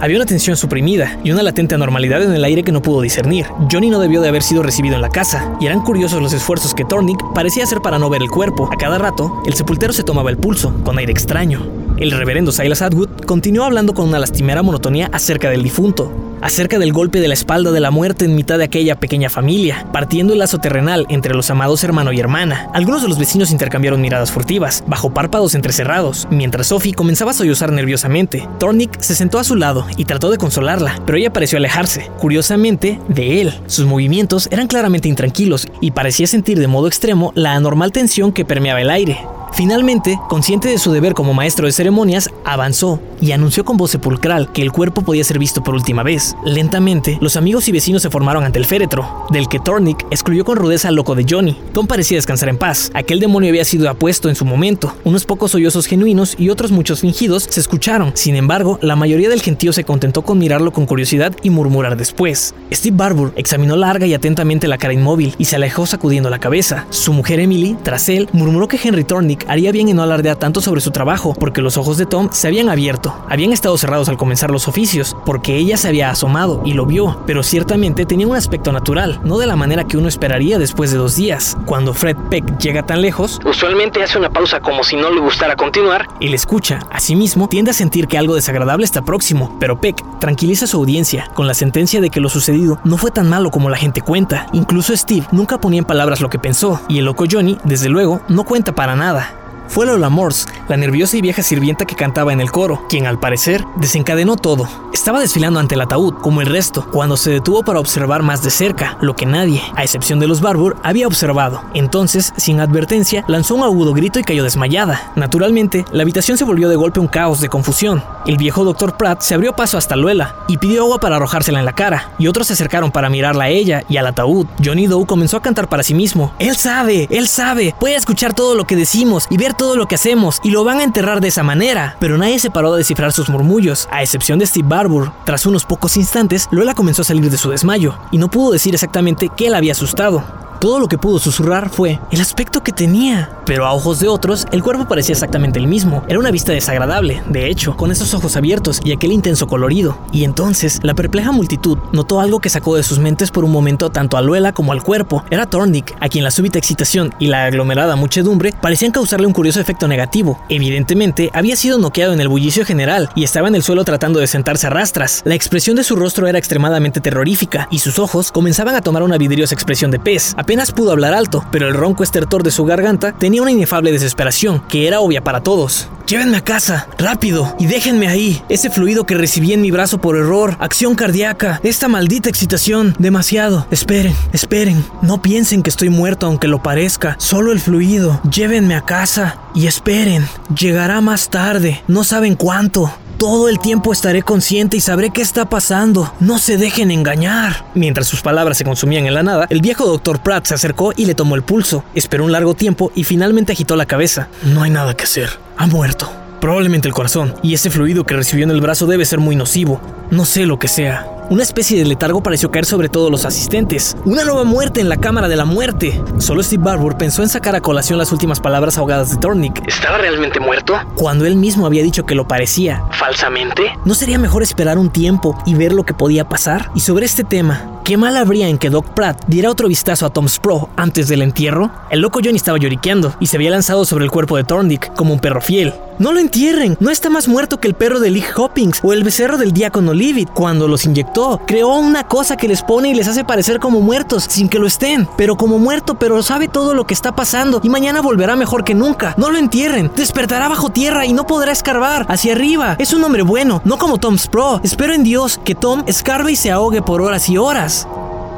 había 0.00 0.16
una 0.16 0.26
tensión 0.26 0.56
suprimida 0.56 1.18
y 1.24 1.30
una 1.30 1.42
latente 1.42 1.74
anormalidad 1.74 2.22
en 2.22 2.32
el 2.32 2.44
aire 2.44 2.62
que 2.62 2.72
no 2.72 2.82
pudo 2.82 3.00
discernir. 3.00 3.46
Johnny 3.70 3.90
no 3.90 3.98
debió 3.98 4.20
de 4.20 4.28
haber 4.28 4.42
sido 4.42 4.62
recibido 4.62 4.96
en 4.96 5.02
la 5.02 5.08
casa, 5.08 5.56
y 5.60 5.66
eran 5.66 5.80
curiosos 5.80 6.22
los 6.22 6.32
esfuerzos 6.32 6.74
que 6.74 6.84
Thornick 6.84 7.22
parecía 7.34 7.64
hacer 7.64 7.80
para 7.80 7.98
no 7.98 8.10
ver 8.10 8.22
el 8.22 8.30
cuerpo. 8.30 8.68
A 8.72 8.76
cada 8.76 8.98
rato, 8.98 9.42
el 9.46 9.54
sepultero 9.54 9.92
se 9.92 10.02
tomaba 10.02 10.30
el 10.30 10.38
pulso, 10.38 10.74
con 10.84 10.98
aire 10.98 11.12
extraño. 11.12 11.66
El 11.98 12.10
reverendo 12.10 12.52
Silas 12.52 12.82
Atwood 12.82 13.24
continuó 13.24 13.64
hablando 13.64 13.94
con 13.94 14.08
una 14.08 14.18
lastimera 14.18 14.62
monotonía 14.62 15.08
acerca 15.12 15.48
del 15.48 15.62
difunto, 15.62 16.12
acerca 16.46 16.78
del 16.78 16.92
golpe 16.92 17.18
de 17.18 17.26
la 17.26 17.34
espalda 17.34 17.72
de 17.72 17.80
la 17.80 17.90
muerte 17.90 18.24
en 18.24 18.36
mitad 18.36 18.56
de 18.56 18.64
aquella 18.64 19.00
pequeña 19.00 19.28
familia, 19.28 19.84
partiendo 19.92 20.32
el 20.32 20.38
lazo 20.38 20.58
terrenal 20.58 21.04
entre 21.08 21.34
los 21.34 21.50
amados 21.50 21.82
hermano 21.82 22.12
y 22.12 22.20
hermana. 22.20 22.68
Algunos 22.72 23.02
de 23.02 23.08
los 23.08 23.18
vecinos 23.18 23.50
intercambiaron 23.50 24.00
miradas 24.00 24.30
furtivas, 24.30 24.84
bajo 24.86 25.12
párpados 25.12 25.56
entrecerrados, 25.56 26.28
mientras 26.30 26.68
Sophie 26.68 26.94
comenzaba 26.94 27.32
a 27.32 27.34
sollozar 27.34 27.72
nerviosamente. 27.72 28.48
Thornick 28.60 29.00
se 29.00 29.16
sentó 29.16 29.40
a 29.40 29.44
su 29.44 29.56
lado 29.56 29.88
y 29.96 30.04
trató 30.04 30.30
de 30.30 30.38
consolarla, 30.38 31.00
pero 31.04 31.18
ella 31.18 31.32
pareció 31.32 31.58
alejarse, 31.58 32.12
curiosamente, 32.20 33.00
de 33.08 33.40
él. 33.40 33.52
Sus 33.66 33.86
movimientos 33.86 34.48
eran 34.52 34.68
claramente 34.68 35.08
intranquilos 35.08 35.66
y 35.80 35.90
parecía 35.90 36.28
sentir 36.28 36.60
de 36.60 36.68
modo 36.68 36.86
extremo 36.86 37.32
la 37.34 37.54
anormal 37.54 37.90
tensión 37.90 38.30
que 38.30 38.44
permeaba 38.44 38.80
el 38.80 38.90
aire. 38.90 39.18
Finalmente, 39.56 40.20
consciente 40.28 40.68
de 40.68 40.76
su 40.76 40.92
deber 40.92 41.14
como 41.14 41.32
maestro 41.32 41.64
de 41.64 41.72
ceremonias, 41.72 42.28
avanzó 42.44 43.00
y 43.22 43.32
anunció 43.32 43.64
con 43.64 43.78
voz 43.78 43.90
sepulcral 43.90 44.52
que 44.52 44.60
el 44.60 44.70
cuerpo 44.70 45.00
podía 45.00 45.24
ser 45.24 45.38
visto 45.38 45.62
por 45.62 45.74
última 45.74 46.02
vez. 46.02 46.36
Lentamente, 46.44 47.16
los 47.22 47.36
amigos 47.36 47.66
y 47.66 47.72
vecinos 47.72 48.02
se 48.02 48.10
formaron 48.10 48.44
ante 48.44 48.58
el 48.58 48.66
féretro, 48.66 49.26
del 49.30 49.48
que 49.48 49.58
Thornick 49.58 50.04
excluyó 50.10 50.44
con 50.44 50.58
rudeza 50.58 50.88
al 50.88 50.94
loco 50.94 51.14
de 51.14 51.24
Johnny. 51.26 51.56
Tom 51.72 51.86
parecía 51.86 52.18
descansar 52.18 52.50
en 52.50 52.58
paz. 52.58 52.90
Aquel 52.92 53.18
demonio 53.18 53.48
había 53.48 53.64
sido 53.64 53.88
apuesto 53.88 54.28
en 54.28 54.34
su 54.34 54.44
momento. 54.44 54.94
Unos 55.04 55.24
pocos 55.24 55.52
sollozos 55.52 55.86
genuinos 55.86 56.36
y 56.38 56.50
otros 56.50 56.70
muchos 56.70 57.00
fingidos 57.00 57.46
se 57.48 57.60
escucharon. 57.60 58.12
Sin 58.14 58.36
embargo, 58.36 58.78
la 58.82 58.94
mayoría 58.94 59.30
del 59.30 59.40
gentío 59.40 59.72
se 59.72 59.84
contentó 59.84 60.20
con 60.20 60.36
mirarlo 60.38 60.70
con 60.70 60.84
curiosidad 60.84 61.34
y 61.42 61.48
murmurar 61.48 61.96
después. 61.96 62.54
Steve 62.70 62.96
Barbour 62.98 63.32
examinó 63.36 63.74
larga 63.74 64.04
y 64.04 64.12
atentamente 64.12 64.68
la 64.68 64.76
cara 64.76 64.92
inmóvil 64.92 65.34
y 65.38 65.46
se 65.46 65.56
alejó 65.56 65.86
sacudiendo 65.86 66.28
la 66.28 66.40
cabeza. 66.40 66.86
Su 66.90 67.14
mujer 67.14 67.40
Emily, 67.40 67.74
tras 67.82 68.10
él, 68.10 68.28
murmuró 68.34 68.68
que 68.68 68.78
Henry 68.82 69.04
Thornick 69.04 69.45
haría 69.48 69.72
bien 69.72 69.88
en 69.88 69.96
no 69.96 70.02
alardear 70.02 70.36
tanto 70.36 70.60
sobre 70.60 70.80
su 70.80 70.90
trabajo, 70.90 71.34
porque 71.38 71.62
los 71.62 71.76
ojos 71.76 71.96
de 71.98 72.06
Tom 72.06 72.28
se 72.32 72.48
habían 72.48 72.68
abierto. 72.68 73.14
Habían 73.28 73.52
estado 73.52 73.76
cerrados 73.78 74.08
al 74.08 74.16
comenzar 74.16 74.50
los 74.50 74.68
oficios, 74.68 75.16
porque 75.24 75.56
ella 75.56 75.76
se 75.76 75.88
había 75.88 76.10
asomado 76.10 76.62
y 76.64 76.74
lo 76.74 76.86
vio, 76.86 77.20
pero 77.26 77.42
ciertamente 77.42 78.06
tenía 78.06 78.26
un 78.26 78.36
aspecto 78.36 78.72
natural, 78.72 79.20
no 79.24 79.38
de 79.38 79.46
la 79.46 79.56
manera 79.56 79.84
que 79.84 79.96
uno 79.96 80.08
esperaría 80.08 80.58
después 80.58 80.90
de 80.90 80.98
dos 80.98 81.16
días. 81.16 81.56
Cuando 81.66 81.94
Fred 81.94 82.16
Peck 82.30 82.58
llega 82.58 82.84
tan 82.84 83.02
lejos, 83.02 83.40
usualmente 83.44 84.02
hace 84.02 84.18
una 84.18 84.30
pausa 84.30 84.60
como 84.60 84.84
si 84.84 84.96
no 84.96 85.10
le 85.10 85.20
gustara 85.20 85.56
continuar. 85.56 86.06
Él 86.20 86.34
escucha, 86.34 86.80
asimismo, 86.90 87.48
tiende 87.48 87.70
a 87.70 87.74
sentir 87.74 88.08
que 88.08 88.18
algo 88.18 88.34
desagradable 88.34 88.84
está 88.84 89.02
próximo, 89.02 89.56
pero 89.60 89.80
Peck 89.80 90.02
tranquiliza 90.18 90.64
a 90.64 90.68
su 90.68 90.78
audiencia 90.78 91.30
con 91.34 91.46
la 91.46 91.54
sentencia 91.54 92.00
de 92.00 92.10
que 92.10 92.20
lo 92.20 92.28
sucedido 92.28 92.78
no 92.84 92.96
fue 92.96 93.10
tan 93.10 93.28
malo 93.28 93.50
como 93.50 93.70
la 93.70 93.76
gente 93.76 94.00
cuenta. 94.00 94.46
Incluso 94.52 94.96
Steve 94.96 95.26
nunca 95.32 95.58
ponía 95.58 95.78
en 95.78 95.84
palabras 95.84 96.20
lo 96.20 96.28
que 96.28 96.38
pensó, 96.38 96.80
y 96.88 96.98
el 96.98 97.04
loco 97.04 97.24
Johnny, 97.30 97.58
desde 97.64 97.88
luego, 97.88 98.20
no 98.28 98.44
cuenta 98.44 98.74
para 98.74 98.96
nada. 98.96 99.35
Fue 99.68 99.86
Lola 99.86 100.08
Morse, 100.08 100.46
la 100.68 100.76
nerviosa 100.76 101.16
y 101.16 101.20
vieja 101.20 101.42
sirvienta 101.42 101.84
que 101.84 101.96
cantaba 101.96 102.32
en 102.32 102.40
el 102.40 102.50
coro, 102.50 102.84
quien 102.88 103.06
al 103.06 103.18
parecer 103.18 103.64
desencadenó 103.76 104.36
todo. 104.36 104.68
Estaba 104.92 105.20
desfilando 105.20 105.60
ante 105.60 105.74
el 105.74 105.80
ataúd, 105.80 106.14
como 106.14 106.40
el 106.40 106.46
resto, 106.46 106.88
cuando 106.90 107.16
se 107.16 107.30
detuvo 107.30 107.62
para 107.62 107.80
observar 107.80 108.22
más 108.22 108.42
de 108.42 108.50
cerca, 108.50 108.96
lo 109.00 109.14
que 109.14 109.26
nadie, 109.26 109.62
a 109.74 109.82
excepción 109.82 110.20
de 110.20 110.26
los 110.26 110.40
Barbour, 110.40 110.76
había 110.82 111.06
observado. 111.06 111.62
Entonces, 111.74 112.32
sin 112.36 112.60
advertencia, 112.60 113.24
lanzó 113.28 113.54
un 113.54 113.64
agudo 113.64 113.92
grito 113.92 114.18
y 114.18 114.24
cayó 114.24 114.42
desmayada. 114.42 115.12
Naturalmente, 115.16 115.84
la 115.92 116.02
habitación 116.02 116.38
se 116.38 116.44
volvió 116.44 116.68
de 116.68 116.76
golpe 116.76 117.00
un 117.00 117.08
caos 117.08 117.40
de 117.40 117.48
confusión. 117.48 118.02
El 118.26 118.36
viejo 118.38 118.64
Dr. 118.64 118.96
Pratt 118.96 119.20
se 119.20 119.34
abrió 119.34 119.54
paso 119.54 119.78
hasta 119.78 119.96
Luela 119.96 120.36
y 120.48 120.58
pidió 120.58 120.82
agua 120.82 120.98
para 120.98 121.16
arrojársela 121.16 121.58
en 121.58 121.64
la 121.64 121.74
cara, 121.74 122.10
y 122.18 122.28
otros 122.28 122.46
se 122.46 122.54
acercaron 122.54 122.90
para 122.90 123.10
mirarla 123.10 123.44
a 123.44 123.48
ella 123.48 123.84
y 123.88 123.98
al 123.98 124.06
ataúd. 124.06 124.46
Johnny 124.64 124.86
Doe 124.86 125.06
comenzó 125.06 125.36
a 125.36 125.42
cantar 125.42 125.68
para 125.68 125.82
sí 125.82 125.94
mismo. 125.94 126.32
Él 126.38 126.56
sabe, 126.56 127.06
él 127.10 127.28
sabe, 127.28 127.74
puede 127.78 127.96
escuchar 127.96 128.34
todo 128.34 128.54
lo 128.54 128.66
que 128.66 128.76
decimos 128.76 129.26
y 129.30 129.36
ver 129.36 129.54
todo 129.56 129.76
lo 129.76 129.86
que 129.86 129.94
hacemos 129.94 130.40
y 130.42 130.50
lo 130.50 130.64
van 130.64 130.80
a 130.80 130.84
enterrar 130.84 131.20
de 131.20 131.28
esa 131.28 131.42
manera. 131.42 131.96
Pero 131.98 132.18
nadie 132.18 132.38
se 132.38 132.50
paró 132.50 132.74
a 132.74 132.76
descifrar 132.76 133.12
sus 133.12 133.28
murmullos, 133.28 133.88
a 133.90 134.02
excepción 134.02 134.38
de 134.38 134.46
Steve 134.46 134.68
Barbour. 134.68 135.12
Tras 135.24 135.46
unos 135.46 135.64
pocos 135.64 135.96
instantes, 135.96 136.48
Lola 136.50 136.74
comenzó 136.74 137.02
a 137.02 137.06
salir 137.06 137.30
de 137.30 137.38
su 137.38 137.50
desmayo 137.50 137.98
y 138.10 138.18
no 138.18 138.28
pudo 138.28 138.52
decir 138.52 138.74
exactamente 138.74 139.30
qué 139.36 139.50
la 139.50 139.58
había 139.58 139.72
asustado. 139.72 140.24
Todo 140.66 140.80
lo 140.80 140.88
que 140.88 140.98
pudo 140.98 141.20
susurrar 141.20 141.70
fue 141.70 142.00
el 142.10 142.20
aspecto 142.20 142.64
que 142.64 142.72
tenía. 142.72 143.30
Pero 143.46 143.64
a 143.64 143.72
ojos 143.72 144.00
de 144.00 144.08
otros, 144.08 144.46
el 144.50 144.64
cuerpo 144.64 144.88
parecía 144.88 145.12
exactamente 145.12 145.60
el 145.60 145.68
mismo. 145.68 146.02
Era 146.08 146.18
una 146.18 146.32
vista 146.32 146.50
desagradable, 146.50 147.22
de 147.28 147.48
hecho, 147.48 147.76
con 147.76 147.92
esos 147.92 148.12
ojos 148.14 148.36
abiertos 148.36 148.80
y 148.82 148.90
aquel 148.90 149.12
intenso 149.12 149.46
colorido. 149.46 149.96
Y 150.10 150.24
entonces, 150.24 150.80
la 150.82 150.94
perpleja 150.94 151.30
multitud 151.30 151.78
notó 151.92 152.18
algo 152.18 152.40
que 152.40 152.48
sacó 152.48 152.74
de 152.74 152.82
sus 152.82 152.98
mentes 152.98 153.30
por 153.30 153.44
un 153.44 153.52
momento 153.52 153.90
tanto 153.90 154.16
a 154.16 154.22
Luela 154.22 154.52
como 154.52 154.72
al 154.72 154.82
cuerpo. 154.82 155.22
Era 155.30 155.46
Thornick, 155.46 155.94
a 156.00 156.08
quien 156.08 156.24
la 156.24 156.32
súbita 156.32 156.58
excitación 156.58 157.14
y 157.20 157.28
la 157.28 157.44
aglomerada 157.44 157.94
muchedumbre 157.94 158.52
parecían 158.60 158.90
causarle 158.90 159.28
un 159.28 159.34
curioso 159.34 159.60
efecto 159.60 159.86
negativo. 159.86 160.40
Evidentemente, 160.48 161.30
había 161.32 161.54
sido 161.54 161.78
noqueado 161.78 162.12
en 162.12 162.20
el 162.20 162.26
bullicio 162.26 162.64
general 162.64 163.08
y 163.14 163.22
estaba 163.22 163.46
en 163.46 163.54
el 163.54 163.62
suelo 163.62 163.84
tratando 163.84 164.18
de 164.18 164.26
sentarse 164.26 164.66
a 164.66 164.70
rastras. 164.70 165.22
La 165.24 165.36
expresión 165.36 165.76
de 165.76 165.84
su 165.84 165.94
rostro 165.94 166.26
era 166.26 166.40
extremadamente 166.40 167.00
terrorífica 167.00 167.68
y 167.70 167.78
sus 167.78 168.00
ojos 168.00 168.32
comenzaban 168.32 168.74
a 168.74 168.80
tomar 168.80 169.04
una 169.04 169.16
vidriosa 169.16 169.54
expresión 169.54 169.92
de 169.92 170.00
pez. 170.00 170.34
Apenas 170.36 170.55
pudo 170.72 170.92
hablar 170.92 171.14
alto, 171.14 171.44
pero 171.52 171.68
el 171.68 171.74
ronco 171.74 172.02
estertor 172.02 172.42
de 172.42 172.50
su 172.50 172.64
garganta 172.64 173.12
tenía 173.12 173.42
una 173.42 173.50
inefable 173.50 173.92
desesperación 173.92 174.62
que 174.68 174.86
era 174.86 175.00
obvia 175.00 175.22
para 175.22 175.42
todos. 175.42 175.88
Llévenme 176.06 176.36
a 176.36 176.40
casa, 176.40 176.88
rápido, 176.98 177.54
y 177.58 177.66
déjenme 177.66 178.08
ahí. 178.08 178.42
Ese 178.48 178.70
fluido 178.70 179.04
que 179.04 179.16
recibí 179.16 179.52
en 179.52 179.60
mi 179.60 179.70
brazo 179.70 180.00
por 180.00 180.16
error, 180.16 180.56
acción 180.60 180.94
cardíaca, 180.94 181.60
esta 181.62 181.88
maldita 181.88 182.28
excitación, 182.28 182.94
demasiado. 182.98 183.66
Esperen, 183.70 184.14
esperen, 184.32 184.84
no 185.02 185.20
piensen 185.20 185.62
que 185.62 185.70
estoy 185.70 185.90
muerto 185.90 186.26
aunque 186.26 186.48
lo 186.48 186.62
parezca, 186.62 187.16
solo 187.18 187.52
el 187.52 187.60
fluido. 187.60 188.20
Llévenme 188.30 188.76
a 188.76 188.82
casa 188.82 189.40
y 189.54 189.66
esperen, 189.66 190.26
llegará 190.58 191.00
más 191.00 191.28
tarde, 191.28 191.82
no 191.88 192.04
saben 192.04 192.36
cuánto. 192.36 192.92
Todo 193.18 193.48
el 193.48 193.58
tiempo 193.58 193.94
estaré 193.94 194.22
consciente 194.22 194.76
y 194.76 194.80
sabré 194.80 195.08
qué 195.08 195.22
está 195.22 195.48
pasando. 195.48 196.12
No 196.20 196.38
se 196.38 196.58
dejen 196.58 196.90
engañar. 196.90 197.64
Mientras 197.74 198.06
sus 198.06 198.20
palabras 198.20 198.58
se 198.58 198.64
consumían 198.64 199.06
en 199.06 199.14
la 199.14 199.22
nada, 199.22 199.46
el 199.48 199.62
viejo 199.62 199.86
doctor 199.86 200.22
Pratt 200.22 200.44
se 200.44 200.52
acercó 200.52 200.92
y 200.94 201.06
le 201.06 201.14
tomó 201.14 201.34
el 201.34 201.42
pulso. 201.42 201.82
Esperó 201.94 202.24
un 202.24 202.32
largo 202.32 202.52
tiempo 202.52 202.92
y 202.94 203.04
finalmente 203.04 203.52
agitó 203.52 203.74
la 203.74 203.86
cabeza. 203.86 204.28
No 204.42 204.62
hay 204.62 204.70
nada 204.70 204.94
que 204.94 205.04
hacer. 205.04 205.30
Ha 205.56 205.66
muerto. 205.66 206.12
Probablemente 206.42 206.88
el 206.88 206.94
corazón, 206.94 207.34
y 207.42 207.54
ese 207.54 207.70
fluido 207.70 208.04
que 208.04 208.14
recibió 208.14 208.44
en 208.44 208.50
el 208.50 208.60
brazo 208.60 208.86
debe 208.86 209.06
ser 209.06 209.18
muy 209.18 209.34
nocivo. 209.34 209.80
No 210.10 210.26
sé 210.26 210.44
lo 210.44 210.58
que 210.58 210.68
sea. 210.68 211.15
Una 211.28 211.42
especie 211.42 211.76
de 211.76 211.84
letargo 211.84 212.22
pareció 212.22 212.52
caer 212.52 212.66
sobre 212.66 212.88
todos 212.88 213.10
los 213.10 213.24
asistentes. 213.24 213.96
Una 214.04 214.22
nueva 214.22 214.44
muerte 214.44 214.80
en 214.80 214.88
la 214.88 214.96
cámara 214.96 215.26
de 215.26 215.34
la 215.34 215.44
muerte. 215.44 216.00
Solo 216.18 216.40
Steve 216.40 216.62
Barbour 216.62 216.96
pensó 216.96 217.22
en 217.22 217.28
sacar 217.28 217.56
a 217.56 217.60
colación 217.60 217.98
las 217.98 218.12
últimas 218.12 218.38
palabras 218.38 218.78
ahogadas 218.78 219.10
de 219.10 219.16
Tornick. 219.16 219.66
¿Estaba 219.66 219.98
realmente 219.98 220.38
muerto? 220.38 220.74
Cuando 220.94 221.26
él 221.26 221.34
mismo 221.34 221.66
había 221.66 221.82
dicho 221.82 222.06
que 222.06 222.14
lo 222.14 222.28
parecía. 222.28 222.84
¿Falsamente? 222.92 223.62
¿No 223.84 223.94
sería 223.94 224.18
mejor 224.18 224.44
esperar 224.44 224.78
un 224.78 224.90
tiempo 224.90 225.36
y 225.44 225.56
ver 225.56 225.72
lo 225.72 225.82
que 225.82 225.94
podía 225.94 226.28
pasar? 226.28 226.70
Y 226.76 226.80
sobre 226.80 227.06
este 227.06 227.24
tema, 227.24 227.80
¿qué 227.84 227.96
mal 227.96 228.16
habría 228.16 228.46
en 228.46 228.58
que 228.58 228.70
Doc 228.70 228.90
Pratt 228.90 229.24
diera 229.26 229.50
otro 229.50 229.66
vistazo 229.66 230.06
a 230.06 230.10
Tom 230.10 230.28
Spro 230.28 230.68
antes 230.76 231.08
del 231.08 231.22
entierro? 231.22 231.72
El 231.90 232.02
loco 232.02 232.20
Johnny 232.22 232.36
estaba 232.36 232.58
lloriqueando 232.58 233.16
y 233.18 233.26
se 233.26 233.36
había 233.36 233.50
lanzado 233.50 233.84
sobre 233.84 234.04
el 234.04 234.12
cuerpo 234.12 234.36
de 234.36 234.44
Thornick 234.44 234.94
como 234.94 235.12
un 235.12 235.18
perro 235.18 235.40
fiel. 235.40 235.74
No 235.98 236.12
lo 236.12 236.20
entierren, 236.20 236.76
no 236.78 236.90
está 236.90 237.08
más 237.08 237.26
muerto 237.26 237.58
que 237.58 237.68
el 237.68 237.74
perro 237.74 238.00
de 238.00 238.10
Lee 238.10 238.24
Hoppings 238.36 238.80
o 238.82 238.92
el 238.92 239.02
becerro 239.02 239.38
del 239.38 239.52
diácono 239.52 239.94
Livid 239.94 240.28
cuando 240.34 240.68
los 240.68 240.84
inyectó. 240.84 241.15
Creó 241.46 241.76
una 241.76 242.04
cosa 242.04 242.36
que 242.36 242.46
les 242.46 242.62
pone 242.62 242.90
y 242.90 242.94
les 242.94 243.08
hace 243.08 243.24
parecer 243.24 243.58
como 243.58 243.80
muertos 243.80 244.24
sin 244.28 244.50
que 244.50 244.58
lo 244.58 244.66
estén, 244.66 245.08
pero 245.16 245.36
como 245.36 245.58
muerto, 245.58 245.94
pero 245.98 246.22
sabe 246.22 246.46
todo 246.46 246.74
lo 246.74 246.86
que 246.86 246.92
está 246.92 247.16
pasando 247.16 247.60
y 247.62 247.70
mañana 247.70 248.02
volverá 248.02 248.36
mejor 248.36 248.64
que 248.64 248.74
nunca. 248.74 249.14
No 249.16 249.30
lo 249.30 249.38
entierren, 249.38 249.90
despertará 249.96 250.48
bajo 250.48 250.68
tierra 250.68 251.06
y 251.06 251.14
no 251.14 251.26
podrá 251.26 251.52
escarbar 251.52 252.04
hacia 252.10 252.34
arriba. 252.34 252.76
Es 252.78 252.92
un 252.92 253.02
hombre 253.02 253.22
bueno, 253.22 253.62
no 253.64 253.78
como 253.78 253.96
Tom 253.96 254.18
Spro. 254.18 254.60
Espero 254.62 254.92
en 254.92 255.04
Dios 255.04 255.40
que 255.42 255.54
Tom 255.54 255.84
escarbe 255.86 256.32
y 256.32 256.36
se 256.36 256.50
ahogue 256.50 256.82
por 256.82 257.00
horas 257.00 257.30
y 257.30 257.38
horas. 257.38 257.88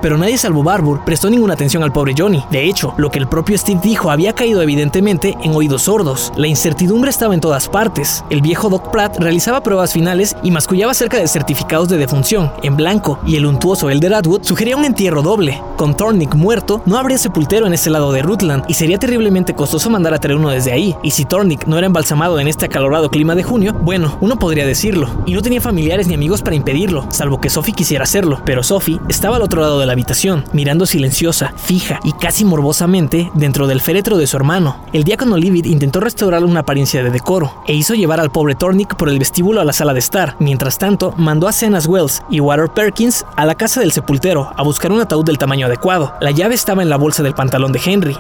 Pero 0.01 0.19
nadie 0.19 0.39
salvo 0.39 0.63
Barbour 0.63 1.05
prestó 1.05 1.31
ninguna 1.31 1.55
atención 1.55 1.83
al 1.83 1.93
pobre 1.93 2.15
Johnny. 2.17 2.45
De 2.51 2.65
hecho, 2.65 2.95
lo 2.97 3.11
que 3.11 3.19
el 3.19 3.29
propio 3.29 3.57
Steve 3.59 3.81
dijo 3.83 4.11
había 4.11 4.33
caído 4.33 4.63
evidentemente 4.63 5.37
en 5.43 5.55
oídos 5.55 5.83
sordos. 5.83 6.33
La 6.37 6.47
incertidumbre 6.47 7.11
estaba 7.11 7.35
en 7.35 7.41
todas 7.41 7.69
partes. 7.69 8.25
El 8.31 8.43
viejo 8.43 8.69
Doc 8.69 8.91
Pratt 8.91 9.19
realizaba 9.19 9.63
pruebas 9.63 9.93
finales 9.93 10.37
y 10.43 10.51
mascullaba 10.51 10.93
acerca 10.93 11.19
de 11.19 11.29
certificados 11.29 11.89
de 11.89 11.97
defunción, 11.97 12.53
en 12.63 12.77
blanco, 12.77 13.19
y 13.27 13.37
el 13.37 13.47
untuoso 13.47 13.91
Elder 13.91 14.15
Atwood 14.15 14.43
sugería 14.43 14.77
un 14.77 14.85
entierro 14.85 15.23
doble. 15.23 15.61
Con 15.77 15.97
Thornick 15.97 16.35
muerto, 16.35 16.83
no 16.87 16.99
habría 16.99 17.19
sepultero 17.19 17.67
en 17.67 17.75
ese 17.75 17.91
lado 17.91 18.13
de 18.13 18.23
Rutland, 18.23 18.65
y 18.69 18.75
sería 18.75 18.99
terriblemente 18.99 19.55
costoso 19.55 19.91
mandar 19.91 20.15
a 20.15 20.19
traer 20.19 20.39
uno 20.39 20.51
desde 20.51 20.73
ahí. 20.73 20.95
Y 21.03 21.11
si 21.13 21.25
Thornick 21.25 21.67
no 21.67 21.79
era 21.79 21.87
embalsamado 21.87 22.39
en 22.41 22.49
este 22.49 22.67
acalorado 22.67 23.11
clima 23.11 23.35
de 23.35 23.43
junio, 23.43 23.75
bueno, 23.83 24.17
uno 24.21 24.39
podría 24.39 24.67
decirlo. 24.67 25.09
Y 25.27 25.33
no 25.33 25.43
tenía 25.43 25.61
familiares 25.61 26.07
ni 26.07 26.15
amigos 26.15 26.43
para 26.43 26.57
impedirlo, 26.57 27.07
salvo 27.11 27.41
que 27.41 27.51
Sophie 27.51 27.75
quisiera 27.75 28.05
hacerlo. 28.05 28.41
Pero 28.45 28.63
Sophie 28.63 29.01
estaba 29.09 29.37
al 29.37 29.43
otro 29.43 29.61
lado 29.61 29.79
de 29.79 29.87
la 29.89 29.95
habitación, 29.95 30.45
mirando 30.53 30.87
silenciosa, 30.87 31.53
fija 31.57 31.99
y 32.05 32.13
casi 32.13 32.45
morbosamente 32.45 33.33
dentro 33.35 33.67
del 33.67 33.81
féretro 33.81 34.17
de 34.17 34.29
su 34.29 34.37
hermano. 34.37 34.77
El 34.93 35.03
diácono 35.03 35.37
Livid 35.37 35.65
intentó 35.65 35.99
restaurar 35.99 36.45
una 36.45 36.61
apariencia 36.61 37.03
de 37.03 37.11
decoro 37.11 37.65
e 37.67 37.75
hizo 37.75 37.95
llevar 37.95 38.21
al 38.21 38.31
pobre 38.31 38.55
Thornick 38.55 38.95
por 38.95 39.09
el 39.09 39.19
vestíbulo 39.19 39.61
a 39.61 39.65
la 39.65 39.73
sala 39.73 39.93
de 39.93 39.99
estar. 39.99 40.37
Mientras 40.39 40.79
tanto, 40.79 41.13
mandó 41.17 41.49
a 41.49 41.53
Cenas 41.53 41.87
Wells 41.87 42.23
y 42.31 42.39
Water 42.39 42.69
Perkins 42.69 43.25
a 43.37 43.45
la 43.45 43.57
casa 43.57 43.81
del 43.81 43.91
sepultero 43.91 44.53
a 44.55 44.63
buscar 44.63 44.93
un 44.93 45.01
ataúd 45.01 45.25
del 45.25 45.39
tamaño 45.39 45.67
adecuado. 45.67 46.15
La 46.21 46.31
llave 46.31 46.55
estaba 46.55 46.83
en 46.83 46.91
la 46.91 46.97
bolsa 46.97 47.23
del 47.23 47.35
pantalón 47.35 47.73
de 47.73 47.81
Henry. 47.85 48.17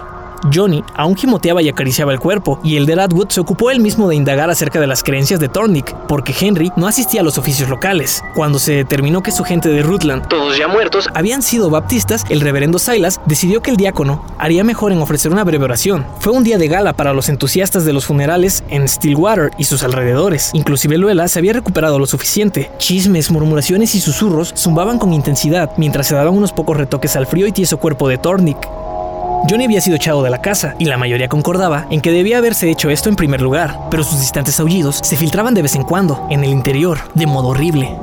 Johnny 0.52 0.84
aún 0.94 1.16
gimoteaba 1.16 1.62
y 1.62 1.68
acariciaba 1.68 2.12
el 2.12 2.20
cuerpo, 2.20 2.60
y 2.62 2.76
el 2.76 2.86
de 2.86 3.00
Atwood 3.00 3.28
se 3.30 3.40
ocupó 3.40 3.70
él 3.70 3.80
mismo 3.80 4.08
de 4.08 4.16
indagar 4.16 4.50
acerca 4.50 4.80
de 4.80 4.86
las 4.86 5.02
creencias 5.02 5.40
de 5.40 5.48
Thornick, 5.48 5.94
porque 6.06 6.34
Henry 6.38 6.72
no 6.76 6.86
asistía 6.86 7.20
a 7.20 7.24
los 7.24 7.38
oficios 7.38 7.68
locales. 7.68 8.22
Cuando 8.34 8.58
se 8.58 8.72
determinó 8.72 9.22
que 9.22 9.30
su 9.30 9.44
gente 9.44 9.68
de 9.68 9.82
Rutland, 9.82 10.26
todos 10.28 10.58
ya 10.58 10.68
muertos, 10.68 11.08
habían 11.14 11.42
sido 11.42 11.70
baptistas, 11.70 12.24
el 12.28 12.40
reverendo 12.40 12.78
Silas 12.78 13.20
decidió 13.26 13.62
que 13.62 13.70
el 13.70 13.76
diácono 13.76 14.24
haría 14.38 14.64
mejor 14.64 14.92
en 14.92 15.00
ofrecer 15.00 15.32
una 15.32 15.44
breve 15.44 15.64
oración. 15.64 16.06
Fue 16.20 16.32
un 16.32 16.44
día 16.44 16.58
de 16.58 16.68
gala 16.68 16.92
para 16.92 17.12
los 17.12 17.28
entusiastas 17.28 17.84
de 17.84 17.92
los 17.92 18.06
funerales 18.06 18.64
en 18.68 18.88
Stillwater 18.88 19.50
y 19.58 19.64
sus 19.64 19.82
alrededores. 19.82 20.50
Inclusive 20.54 20.98
Luela 20.98 21.28
se 21.28 21.38
había 21.38 21.52
recuperado 21.52 21.98
lo 21.98 22.06
suficiente. 22.06 22.70
Chismes, 22.78 23.30
murmuraciones 23.30 23.94
y 23.94 24.00
susurros 24.00 24.52
zumbaban 24.56 24.98
con 24.98 25.12
intensidad 25.12 25.70
mientras 25.76 26.06
se 26.06 26.14
daban 26.14 26.36
unos 26.36 26.52
pocos 26.52 26.76
retoques 26.76 27.16
al 27.16 27.26
frío 27.26 27.46
y 27.46 27.52
tieso 27.52 27.78
cuerpo 27.78 28.08
de 28.08 28.18
Thornick. 28.18 28.87
Johnny 29.46 29.64
había 29.64 29.80
sido 29.80 29.96
echado 29.96 30.22
de 30.22 30.30
la 30.30 30.40
casa 30.40 30.74
y 30.78 30.86
la 30.86 30.96
mayoría 30.96 31.28
concordaba 31.28 31.86
en 31.90 32.00
que 32.00 32.10
debía 32.10 32.38
haberse 32.38 32.70
hecho 32.70 32.90
esto 32.90 33.08
en 33.08 33.16
primer 33.16 33.40
lugar, 33.40 33.78
pero 33.90 34.02
sus 34.02 34.20
distantes 34.20 34.58
aullidos 34.60 35.00
se 35.02 35.16
filtraban 35.16 35.54
de 35.54 35.62
vez 35.62 35.74
en 35.74 35.84
cuando 35.84 36.26
en 36.30 36.44
el 36.44 36.50
interior, 36.50 36.98
de 37.14 37.26
modo 37.26 37.48
horrible. 37.48 37.94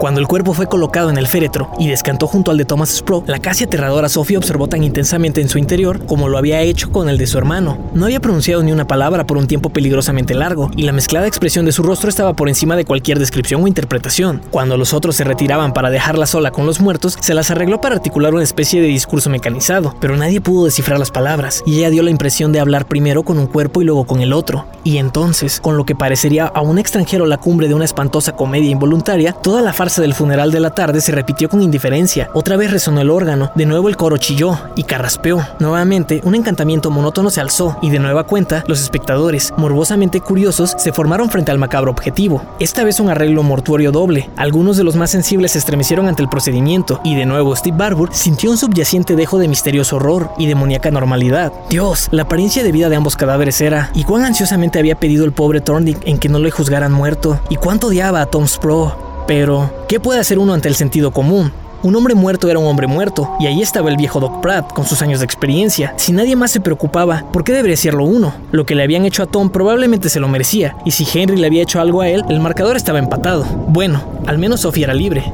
Cuando 0.00 0.18
el 0.18 0.28
cuerpo 0.28 0.54
fue 0.54 0.66
colocado 0.66 1.10
en 1.10 1.18
el 1.18 1.26
féretro 1.26 1.70
y 1.78 1.88
descantó 1.88 2.26
junto 2.26 2.50
al 2.50 2.56
de 2.56 2.64
Thomas 2.64 2.88
Spro, 2.88 3.22
la 3.26 3.38
casi 3.38 3.64
aterradora 3.64 4.08
Sophie 4.08 4.38
observó 4.38 4.66
tan 4.66 4.82
intensamente 4.82 5.42
en 5.42 5.50
su 5.50 5.58
interior 5.58 6.06
como 6.06 6.30
lo 6.30 6.38
había 6.38 6.62
hecho 6.62 6.90
con 6.90 7.10
el 7.10 7.18
de 7.18 7.26
su 7.26 7.36
hermano. 7.36 7.76
No 7.92 8.06
había 8.06 8.18
pronunciado 8.18 8.62
ni 8.62 8.72
una 8.72 8.86
palabra 8.86 9.26
por 9.26 9.36
un 9.36 9.46
tiempo 9.46 9.68
peligrosamente 9.68 10.32
largo, 10.32 10.70
y 10.74 10.84
la 10.84 10.92
mezclada 10.92 11.26
expresión 11.26 11.66
de 11.66 11.72
su 11.72 11.82
rostro 11.82 12.08
estaba 12.08 12.32
por 12.32 12.48
encima 12.48 12.76
de 12.76 12.86
cualquier 12.86 13.18
descripción 13.18 13.62
o 13.62 13.68
interpretación. 13.68 14.40
Cuando 14.50 14.78
los 14.78 14.94
otros 14.94 15.16
se 15.16 15.24
retiraban 15.24 15.74
para 15.74 15.90
dejarla 15.90 16.24
sola 16.24 16.50
con 16.50 16.64
los 16.64 16.80
muertos, 16.80 17.18
se 17.20 17.34
las 17.34 17.50
arregló 17.50 17.82
para 17.82 17.96
articular 17.96 18.32
una 18.32 18.42
especie 18.42 18.80
de 18.80 18.86
discurso 18.86 19.28
mecanizado, 19.28 19.94
pero 20.00 20.16
nadie 20.16 20.40
pudo 20.40 20.64
descifrar 20.64 20.98
las 20.98 21.10
palabras, 21.10 21.62
y 21.66 21.76
ella 21.76 21.90
dio 21.90 22.02
la 22.02 22.10
impresión 22.10 22.52
de 22.52 22.60
hablar 22.60 22.86
primero 22.86 23.22
con 23.22 23.38
un 23.38 23.48
cuerpo 23.48 23.82
y 23.82 23.84
luego 23.84 24.06
con 24.06 24.22
el 24.22 24.32
otro. 24.32 24.64
Y 24.82 24.96
entonces, 24.96 25.60
con 25.60 25.76
lo 25.76 25.84
que 25.84 25.94
parecería 25.94 26.46
a 26.46 26.62
un 26.62 26.78
extranjero 26.78 27.26
la 27.26 27.36
cumbre 27.36 27.68
de 27.68 27.74
una 27.74 27.84
espantosa 27.84 28.32
comedia 28.32 28.70
involuntaria, 28.70 29.34
toda 29.34 29.60
la 29.60 29.74
farsa 29.74 29.89
del 29.96 30.14
funeral 30.14 30.52
de 30.52 30.60
la 30.60 30.70
tarde 30.70 31.00
se 31.00 31.12
repitió 31.12 31.48
con 31.48 31.62
indiferencia. 31.62 32.30
Otra 32.32 32.56
vez 32.56 32.70
resonó 32.70 33.00
el 33.00 33.10
órgano, 33.10 33.50
de 33.56 33.66
nuevo 33.66 33.88
el 33.88 33.96
coro 33.96 34.16
chilló 34.16 34.56
y 34.76 34.84
carraspeó. 34.84 35.44
Nuevamente, 35.58 36.20
un 36.24 36.34
encantamiento 36.34 36.90
monótono 36.90 37.30
se 37.30 37.40
alzó, 37.40 37.76
y 37.82 37.90
de 37.90 37.98
nueva 37.98 38.24
cuenta, 38.24 38.62
los 38.68 38.80
espectadores, 38.80 39.52
morbosamente 39.56 40.20
curiosos, 40.20 40.74
se 40.78 40.92
formaron 40.92 41.28
frente 41.28 41.50
al 41.50 41.58
macabro 41.58 41.90
objetivo. 41.90 42.42
Esta 42.60 42.84
vez 42.84 43.00
un 43.00 43.10
arreglo 43.10 43.42
mortuorio 43.42 43.90
doble. 43.90 44.30
Algunos 44.36 44.76
de 44.76 44.84
los 44.84 44.96
más 44.96 45.10
sensibles 45.10 45.52
se 45.52 45.58
estremecieron 45.58 46.06
ante 46.06 46.22
el 46.22 46.28
procedimiento, 46.28 47.00
y 47.02 47.16
de 47.16 47.26
nuevo 47.26 47.56
Steve 47.56 47.76
Barbour 47.76 48.10
sintió 48.12 48.50
un 48.50 48.58
subyacente 48.58 49.16
dejo 49.16 49.38
de 49.38 49.48
misterioso 49.48 49.96
horror 49.96 50.30
y 50.38 50.46
demoníaca 50.46 50.90
normalidad. 50.90 51.52
Dios, 51.68 52.08
la 52.12 52.22
apariencia 52.22 52.62
de 52.62 52.72
vida 52.72 52.88
de 52.88 52.96
ambos 52.96 53.16
cadáveres 53.16 53.60
era, 53.60 53.90
y 53.94 54.04
cuán 54.04 54.24
ansiosamente 54.24 54.78
había 54.78 55.00
pedido 55.00 55.24
el 55.24 55.32
pobre 55.32 55.60
Thorndick 55.60 56.06
en 56.06 56.18
que 56.18 56.28
no 56.28 56.38
le 56.38 56.50
juzgaran 56.50 56.92
muerto, 56.92 57.40
y 57.48 57.56
cuánto 57.56 57.88
odiaba 57.88 58.20
a 58.20 58.26
Tom 58.26 58.46
Spro. 58.46 59.09
Pero, 59.26 59.70
¿qué 59.88 60.00
puede 60.00 60.20
hacer 60.20 60.38
uno 60.38 60.54
ante 60.54 60.68
el 60.68 60.74
sentido 60.74 61.10
común? 61.10 61.52
Un 61.82 61.96
hombre 61.96 62.14
muerto 62.14 62.50
era 62.50 62.58
un 62.58 62.66
hombre 62.66 62.86
muerto, 62.86 63.30
y 63.40 63.46
ahí 63.46 63.62
estaba 63.62 63.88
el 63.88 63.96
viejo 63.96 64.20
Doc 64.20 64.42
Pratt 64.42 64.70
con 64.74 64.84
sus 64.84 65.00
años 65.00 65.20
de 65.20 65.24
experiencia. 65.24 65.94
Si 65.96 66.12
nadie 66.12 66.36
más 66.36 66.50
se 66.50 66.60
preocupaba, 66.60 67.24
¿por 67.32 67.42
qué 67.42 67.54
debería 67.54 67.76
serlo 67.76 68.04
uno? 68.04 68.34
Lo 68.52 68.66
que 68.66 68.74
le 68.74 68.82
habían 68.82 69.06
hecho 69.06 69.22
a 69.22 69.26
Tom 69.26 69.48
probablemente 69.48 70.10
se 70.10 70.20
lo 70.20 70.28
merecía, 70.28 70.76
y 70.84 70.90
si 70.90 71.06
Henry 71.10 71.36
le 71.36 71.46
había 71.46 71.62
hecho 71.62 71.80
algo 71.80 72.02
a 72.02 72.08
él, 72.08 72.22
el 72.28 72.40
marcador 72.40 72.76
estaba 72.76 72.98
empatado. 72.98 73.44
Bueno, 73.68 74.02
al 74.26 74.36
menos 74.36 74.60
Sophie 74.60 74.84
era 74.84 74.92
libre. 74.92 75.32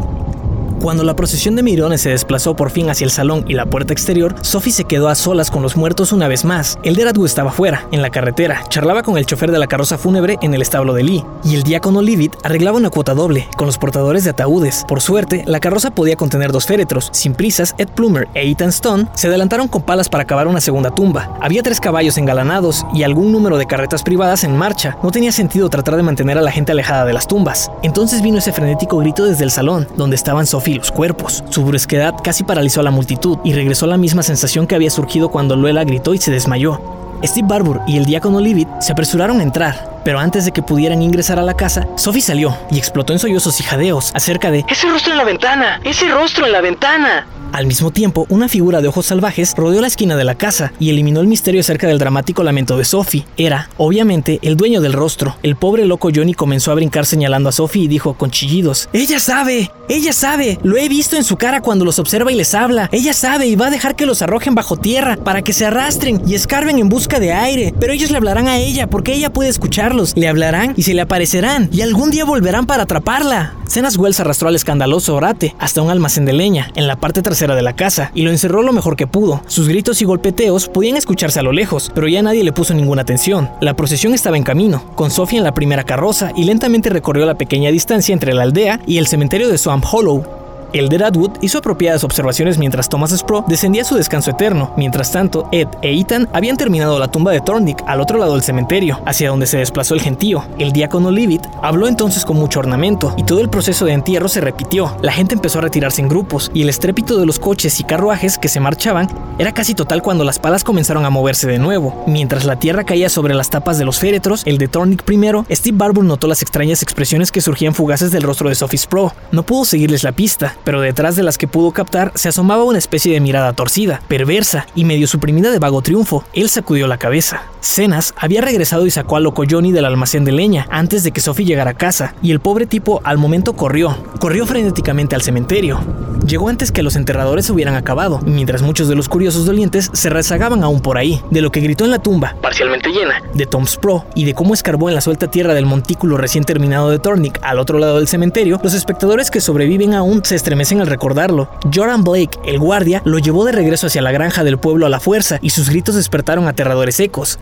Cuando 0.80 1.04
la 1.04 1.16
procesión 1.16 1.56
de 1.56 1.62
mirones 1.62 2.02
se 2.02 2.10
desplazó 2.10 2.54
por 2.54 2.70
fin 2.70 2.90
hacia 2.90 3.06
el 3.06 3.10
salón 3.10 3.44
y 3.48 3.54
la 3.54 3.66
puerta 3.66 3.92
exterior, 3.92 4.34
Sophie 4.42 4.72
se 4.72 4.84
quedó 4.84 5.08
a 5.08 5.14
solas 5.14 5.50
con 5.50 5.62
los 5.62 5.76
muertos 5.76 6.12
una 6.12 6.28
vez 6.28 6.44
más. 6.44 6.78
El 6.82 6.96
Deradú 6.96 7.24
estaba 7.24 7.50
fuera, 7.50 7.88
en 7.92 8.02
la 8.02 8.10
carretera, 8.10 8.62
charlaba 8.68 9.02
con 9.02 9.16
el 9.16 9.26
chofer 9.26 9.50
de 9.50 9.58
la 9.58 9.66
carroza 9.66 9.96
fúnebre 9.96 10.36
en 10.42 10.54
el 10.54 10.62
establo 10.62 10.92
de 10.92 11.02
Lee, 11.02 11.24
y 11.42 11.54
el 11.54 11.62
diácono 11.62 12.02
Leavitt 12.02 12.34
arreglaba 12.44 12.76
una 12.76 12.90
cuota 12.90 13.14
doble, 13.14 13.48
con 13.56 13.66
los 13.66 13.78
portadores 13.78 14.24
de 14.24 14.30
ataúdes. 14.30 14.84
Por 14.86 15.00
suerte, 15.00 15.44
la 15.46 15.60
carroza 15.60 15.90
podía 15.90 16.14
contener 16.14 16.52
dos 16.52 16.66
féretros. 16.66 17.08
Sin 17.12 17.34
prisas, 17.34 17.74
Ed 17.78 17.88
Plumer 17.88 18.28
e 18.34 18.48
Ethan 18.48 18.68
Stone 18.68 19.08
se 19.14 19.28
adelantaron 19.28 19.68
con 19.68 19.82
palas 19.82 20.08
para 20.10 20.26
cavar 20.26 20.46
una 20.46 20.60
segunda 20.60 20.94
tumba. 20.94 21.36
Había 21.40 21.62
tres 21.62 21.80
caballos 21.80 22.18
engalanados 22.18 22.84
y 22.94 23.02
algún 23.02 23.32
número 23.32 23.56
de 23.56 23.66
carretas 23.66 24.02
privadas 24.02 24.44
en 24.44 24.56
marcha. 24.56 24.98
No 25.02 25.10
tenía 25.10 25.32
sentido 25.32 25.70
tratar 25.70 25.96
de 25.96 26.02
mantener 26.02 26.38
a 26.38 26.42
la 26.42 26.52
gente 26.52 26.72
alejada 26.72 27.06
de 27.06 27.14
las 27.14 27.26
tumbas. 27.26 27.70
Entonces 27.82 28.22
vino 28.22 28.38
ese 28.38 28.52
frenético 28.52 28.98
grito 28.98 29.24
desde 29.24 29.44
el 29.44 29.50
salón, 29.50 29.88
donde 29.96 30.16
estaban 30.16 30.46
Sophie 30.46 30.65
y 30.70 30.74
los 30.74 30.90
cuerpos. 30.90 31.44
Su 31.50 31.64
brusquedad 31.64 32.14
casi 32.22 32.44
paralizó 32.44 32.80
a 32.80 32.84
la 32.84 32.90
multitud 32.90 33.38
y 33.44 33.52
regresó 33.52 33.86
la 33.86 33.96
misma 33.96 34.22
sensación 34.22 34.66
que 34.66 34.74
había 34.74 34.90
surgido 34.90 35.30
cuando 35.30 35.56
Luela 35.56 35.84
gritó 35.84 36.14
y 36.14 36.18
se 36.18 36.30
desmayó. 36.30 36.80
Steve 37.24 37.46
Barbour 37.48 37.80
y 37.86 37.96
el 37.96 38.04
diácono 38.04 38.40
Leavitt 38.40 38.68
se 38.80 38.92
apresuraron 38.92 39.40
a 39.40 39.42
entrar, 39.42 40.00
pero 40.04 40.18
antes 40.18 40.44
de 40.44 40.52
que 40.52 40.62
pudieran 40.62 41.02
ingresar 41.02 41.38
a 41.38 41.42
la 41.42 41.54
casa, 41.54 41.86
Sophie 41.96 42.20
salió 42.20 42.56
y 42.70 42.78
explotó 42.78 43.12
en 43.12 43.18
sollozos 43.18 43.58
y 43.60 43.62
jadeos 43.62 44.12
acerca 44.14 44.50
de 44.50 44.64
¡Ese 44.68 44.88
rostro 44.88 45.12
en 45.12 45.18
la 45.18 45.24
ventana! 45.24 45.80
¡Ese 45.82 46.08
rostro 46.08 46.46
en 46.46 46.52
la 46.52 46.60
ventana! 46.60 47.26
Al 47.52 47.66
mismo 47.66 47.90
tiempo, 47.90 48.26
una 48.28 48.48
figura 48.48 48.80
de 48.80 48.88
ojos 48.88 49.06
salvajes 49.06 49.54
rodeó 49.56 49.80
la 49.80 49.86
esquina 49.86 50.16
de 50.16 50.24
la 50.24 50.34
casa 50.34 50.72
y 50.78 50.90
eliminó 50.90 51.20
el 51.20 51.26
misterio 51.26 51.60
acerca 51.60 51.86
del 51.86 51.98
dramático 51.98 52.42
lamento 52.42 52.76
de 52.76 52.84
Sophie. 52.84 53.24
Era, 53.36 53.70
obviamente, 53.78 54.38
el 54.42 54.56
dueño 54.56 54.80
del 54.80 54.92
rostro. 54.92 55.36
El 55.42 55.56
pobre 55.56 55.86
loco 55.86 56.10
Johnny 56.14 56.34
comenzó 56.34 56.70
a 56.70 56.74
brincar 56.74 57.06
señalando 57.06 57.48
a 57.48 57.52
Sophie 57.52 57.84
y 57.84 57.88
dijo 57.88 58.14
con 58.14 58.30
chillidos: 58.30 58.88
¡Ella 58.92 59.20
sabe! 59.20 59.70
¡Ella 59.88 60.12
sabe! 60.12 60.58
Lo 60.62 60.76
he 60.76 60.88
visto 60.88 61.16
en 61.16 61.24
su 61.24 61.36
cara 61.36 61.62
cuando 61.62 61.84
los 61.84 61.98
observa 61.98 62.30
y 62.30 62.34
les 62.34 62.54
habla. 62.54 62.88
Ella 62.92 63.14
sabe 63.14 63.46
y 63.46 63.56
va 63.56 63.68
a 63.68 63.70
dejar 63.70 63.96
que 63.96 64.06
los 64.06 64.20
arrojen 64.20 64.54
bajo 64.54 64.76
tierra 64.76 65.16
para 65.16 65.42
que 65.42 65.52
se 65.52 65.64
arrastren 65.64 66.20
y 66.26 66.34
escarben 66.34 66.78
en 66.78 66.88
busca 66.88 67.20
de 67.20 67.32
aire. 67.32 67.72
Pero 67.80 67.92
ellos 67.92 68.10
le 68.10 68.18
hablarán 68.18 68.48
a 68.48 68.58
ella 68.58 68.88
porque 68.88 69.14
ella 69.14 69.32
puede 69.32 69.48
escucharlos. 69.48 70.12
Le 70.16 70.28
hablarán 70.28 70.74
y 70.76 70.82
se 70.82 70.94
le 70.94 71.00
aparecerán 71.00 71.70
y 71.72 71.80
algún 71.80 72.10
día 72.10 72.24
volverán 72.24 72.66
para 72.66 72.82
atraparla. 72.82 73.54
Cenas 73.66 73.96
Wells 73.96 74.20
arrastró 74.20 74.48
al 74.48 74.56
escandaloso 74.56 75.14
orate 75.14 75.56
hasta 75.58 75.82
un 75.82 75.90
almacén 75.90 76.24
de 76.24 76.32
leña 76.32 76.70
en 76.76 76.86
la 76.86 76.96
parte 76.96 77.22
trasera 77.22 77.35
de 77.36 77.62
la 77.62 77.74
casa 77.74 78.10
y 78.14 78.22
lo 78.22 78.30
encerró 78.30 78.62
lo 78.62 78.72
mejor 78.72 78.96
que 78.96 79.06
pudo. 79.06 79.42
Sus 79.46 79.68
gritos 79.68 80.00
y 80.00 80.06
golpeteos 80.06 80.68
podían 80.68 80.96
escucharse 80.96 81.38
a 81.38 81.42
lo 81.42 81.52
lejos, 81.52 81.92
pero 81.94 82.08
ya 82.08 82.22
nadie 82.22 82.42
le 82.42 82.52
puso 82.52 82.72
ninguna 82.72 83.02
atención. 83.02 83.50
La 83.60 83.74
procesión 83.74 84.14
estaba 84.14 84.38
en 84.38 84.42
camino, 84.42 84.82
con 84.94 85.10
Sophie 85.10 85.38
en 85.38 85.44
la 85.44 85.52
primera 85.52 85.84
carroza 85.84 86.32
y 86.34 86.44
lentamente 86.44 86.88
recorrió 86.88 87.26
la 87.26 87.36
pequeña 87.36 87.70
distancia 87.70 88.14
entre 88.14 88.32
la 88.32 88.44
aldea 88.44 88.80
y 88.86 88.96
el 88.96 89.06
cementerio 89.06 89.48
de 89.48 89.58
Swamp 89.58 89.84
Hollow. 89.90 90.45
El 90.72 90.88
de 90.88 90.98
Radwood 90.98 91.38
hizo 91.40 91.58
apropiadas 91.58 92.04
observaciones 92.04 92.58
mientras 92.58 92.88
Thomas 92.88 93.12
Spro 93.12 93.44
descendía 93.46 93.82
a 93.82 93.84
su 93.84 93.94
descanso 93.94 94.30
eterno. 94.30 94.72
Mientras 94.76 95.12
tanto, 95.12 95.48
Ed 95.52 95.68
e 95.82 95.98
Ethan 95.98 96.28
habían 96.32 96.56
terminado 96.56 96.98
la 96.98 97.08
tumba 97.08 97.32
de 97.32 97.40
Thornick 97.40 97.82
al 97.86 98.00
otro 98.00 98.18
lado 98.18 98.32
del 98.32 98.42
cementerio, 98.42 99.00
hacia 99.06 99.30
donde 99.30 99.46
se 99.46 99.58
desplazó 99.58 99.94
el 99.94 100.00
gentío. 100.00 100.44
El 100.58 100.72
diácono 100.72 101.10
Leavitt 101.10 101.46
habló 101.62 101.88
entonces 101.88 102.24
con 102.24 102.36
mucho 102.36 102.60
ornamento, 102.60 103.14
y 103.16 103.24
todo 103.24 103.40
el 103.40 103.48
proceso 103.48 103.84
de 103.84 103.92
entierro 103.92 104.28
se 104.28 104.40
repitió. 104.40 104.96
La 105.02 105.12
gente 105.12 105.34
empezó 105.34 105.58
a 105.58 105.62
retirarse 105.62 106.00
en 106.00 106.08
grupos, 106.08 106.50
y 106.52 106.62
el 106.62 106.68
estrépito 106.68 107.18
de 107.18 107.26
los 107.26 107.38
coches 107.38 107.80
y 107.80 107.84
carruajes 107.84 108.38
que 108.38 108.48
se 108.48 108.60
marchaban 108.60 109.08
era 109.38 109.52
casi 109.52 109.74
total 109.74 110.02
cuando 110.02 110.24
las 110.24 110.38
palas 110.38 110.64
comenzaron 110.64 111.04
a 111.04 111.10
moverse 111.10 111.46
de 111.46 111.58
nuevo. 111.58 112.04
Mientras 112.06 112.44
la 112.44 112.58
tierra 112.58 112.84
caía 112.84 113.08
sobre 113.08 113.34
las 113.34 113.50
tapas 113.50 113.78
de 113.78 113.84
los 113.84 113.98
féretros, 113.98 114.42
el 114.44 114.58
de 114.58 114.68
Thornick 114.68 115.02
primero, 115.02 115.46
Steve 115.50 115.76
Barbour 115.76 116.04
notó 116.04 116.26
las 116.26 116.42
extrañas 116.42 116.82
expresiones 116.82 117.30
que 117.30 117.40
surgían 117.40 117.74
fugaces 117.74 118.10
del 118.10 118.22
rostro 118.22 118.48
de 118.48 118.54
Sophie 118.54 118.78
Spro. 118.78 119.12
No 119.32 119.44
pudo 119.44 119.64
seguirles 119.64 120.02
la 120.02 120.12
pista, 120.12 120.55
pero 120.64 120.80
detrás 120.80 121.16
de 121.16 121.22
las 121.22 121.38
que 121.38 121.48
pudo 121.48 121.72
captar 121.72 122.12
se 122.14 122.28
asomaba 122.28 122.64
una 122.64 122.78
especie 122.78 123.12
de 123.12 123.20
mirada 123.20 123.52
torcida, 123.52 124.00
perversa 124.08 124.66
y 124.74 124.84
medio 124.84 125.06
suprimida 125.06 125.50
de 125.50 125.58
vago 125.58 125.82
triunfo. 125.82 126.24
Él 126.32 126.48
sacudió 126.48 126.86
la 126.86 126.98
cabeza. 126.98 127.42
Cenas 127.60 128.14
había 128.16 128.40
regresado 128.40 128.86
y 128.86 128.90
sacó 128.90 129.16
a 129.16 129.20
loco 129.20 129.44
Johnny 129.48 129.72
del 129.72 129.84
almacén 129.84 130.24
de 130.24 130.32
leña 130.32 130.66
antes 130.70 131.02
de 131.02 131.10
que 131.10 131.20
Sophie 131.20 131.46
llegara 131.46 131.72
a 131.72 131.74
casa, 131.74 132.14
y 132.22 132.30
el 132.30 132.40
pobre 132.40 132.66
tipo 132.66 133.00
al 133.04 133.18
momento 133.18 133.54
corrió. 133.54 133.96
Corrió 134.20 134.46
frenéticamente 134.46 135.14
al 135.14 135.22
cementerio. 135.22 135.80
Llegó 136.26 136.48
antes 136.48 136.72
que 136.72 136.82
los 136.82 136.96
enterradores 136.96 137.48
hubieran 137.50 137.74
acabado, 137.74 138.20
mientras 138.24 138.62
muchos 138.62 138.88
de 138.88 138.94
los 138.94 139.08
curiosos 139.08 139.46
dolientes 139.46 139.90
se 139.92 140.10
rezagaban 140.10 140.64
aún 140.64 140.80
por 140.80 140.98
ahí, 140.98 141.20
de 141.30 141.40
lo 141.40 141.50
que 141.50 141.60
gritó 141.60 141.84
en 141.84 141.90
la 141.90 142.00
tumba, 142.00 142.34
parcialmente 142.42 142.90
llena, 142.90 143.22
de 143.34 143.46
Tom 143.46 143.66
Spro 143.66 144.04
y 144.14 144.24
de 144.24 144.34
cómo 144.34 144.54
escarbó 144.54 144.88
en 144.88 144.94
la 144.94 145.00
suelta 145.00 145.30
tierra 145.30 145.54
del 145.54 145.66
montículo 145.66 146.16
recién 146.16 146.44
terminado 146.44 146.90
de 146.90 146.98
Thornick 146.98 147.38
al 147.42 147.58
otro 147.58 147.78
lado 147.78 147.98
del 147.98 148.08
cementerio, 148.08 148.60
los 148.62 148.74
espectadores 148.74 149.30
que 149.30 149.40
sobreviven 149.40 149.94
aún 149.94 150.24
se 150.24 150.34
estremecen 150.46 150.80
al 150.80 150.86
recordarlo. 150.86 151.50
Joran 151.74 152.04
Blake, 152.04 152.38
el 152.44 152.60
guardia, 152.60 153.02
lo 153.04 153.18
llevó 153.18 153.44
de 153.44 153.50
regreso 153.50 153.88
hacia 153.88 154.00
la 154.00 154.12
granja 154.12 154.44
del 154.44 154.58
pueblo 154.58 154.86
a 154.86 154.88
la 154.88 155.00
fuerza 155.00 155.40
y 155.42 155.50
sus 155.50 155.68
gritos 155.68 155.96
despertaron 155.96 156.46
aterradores 156.46 157.00
ecos. 157.00 157.40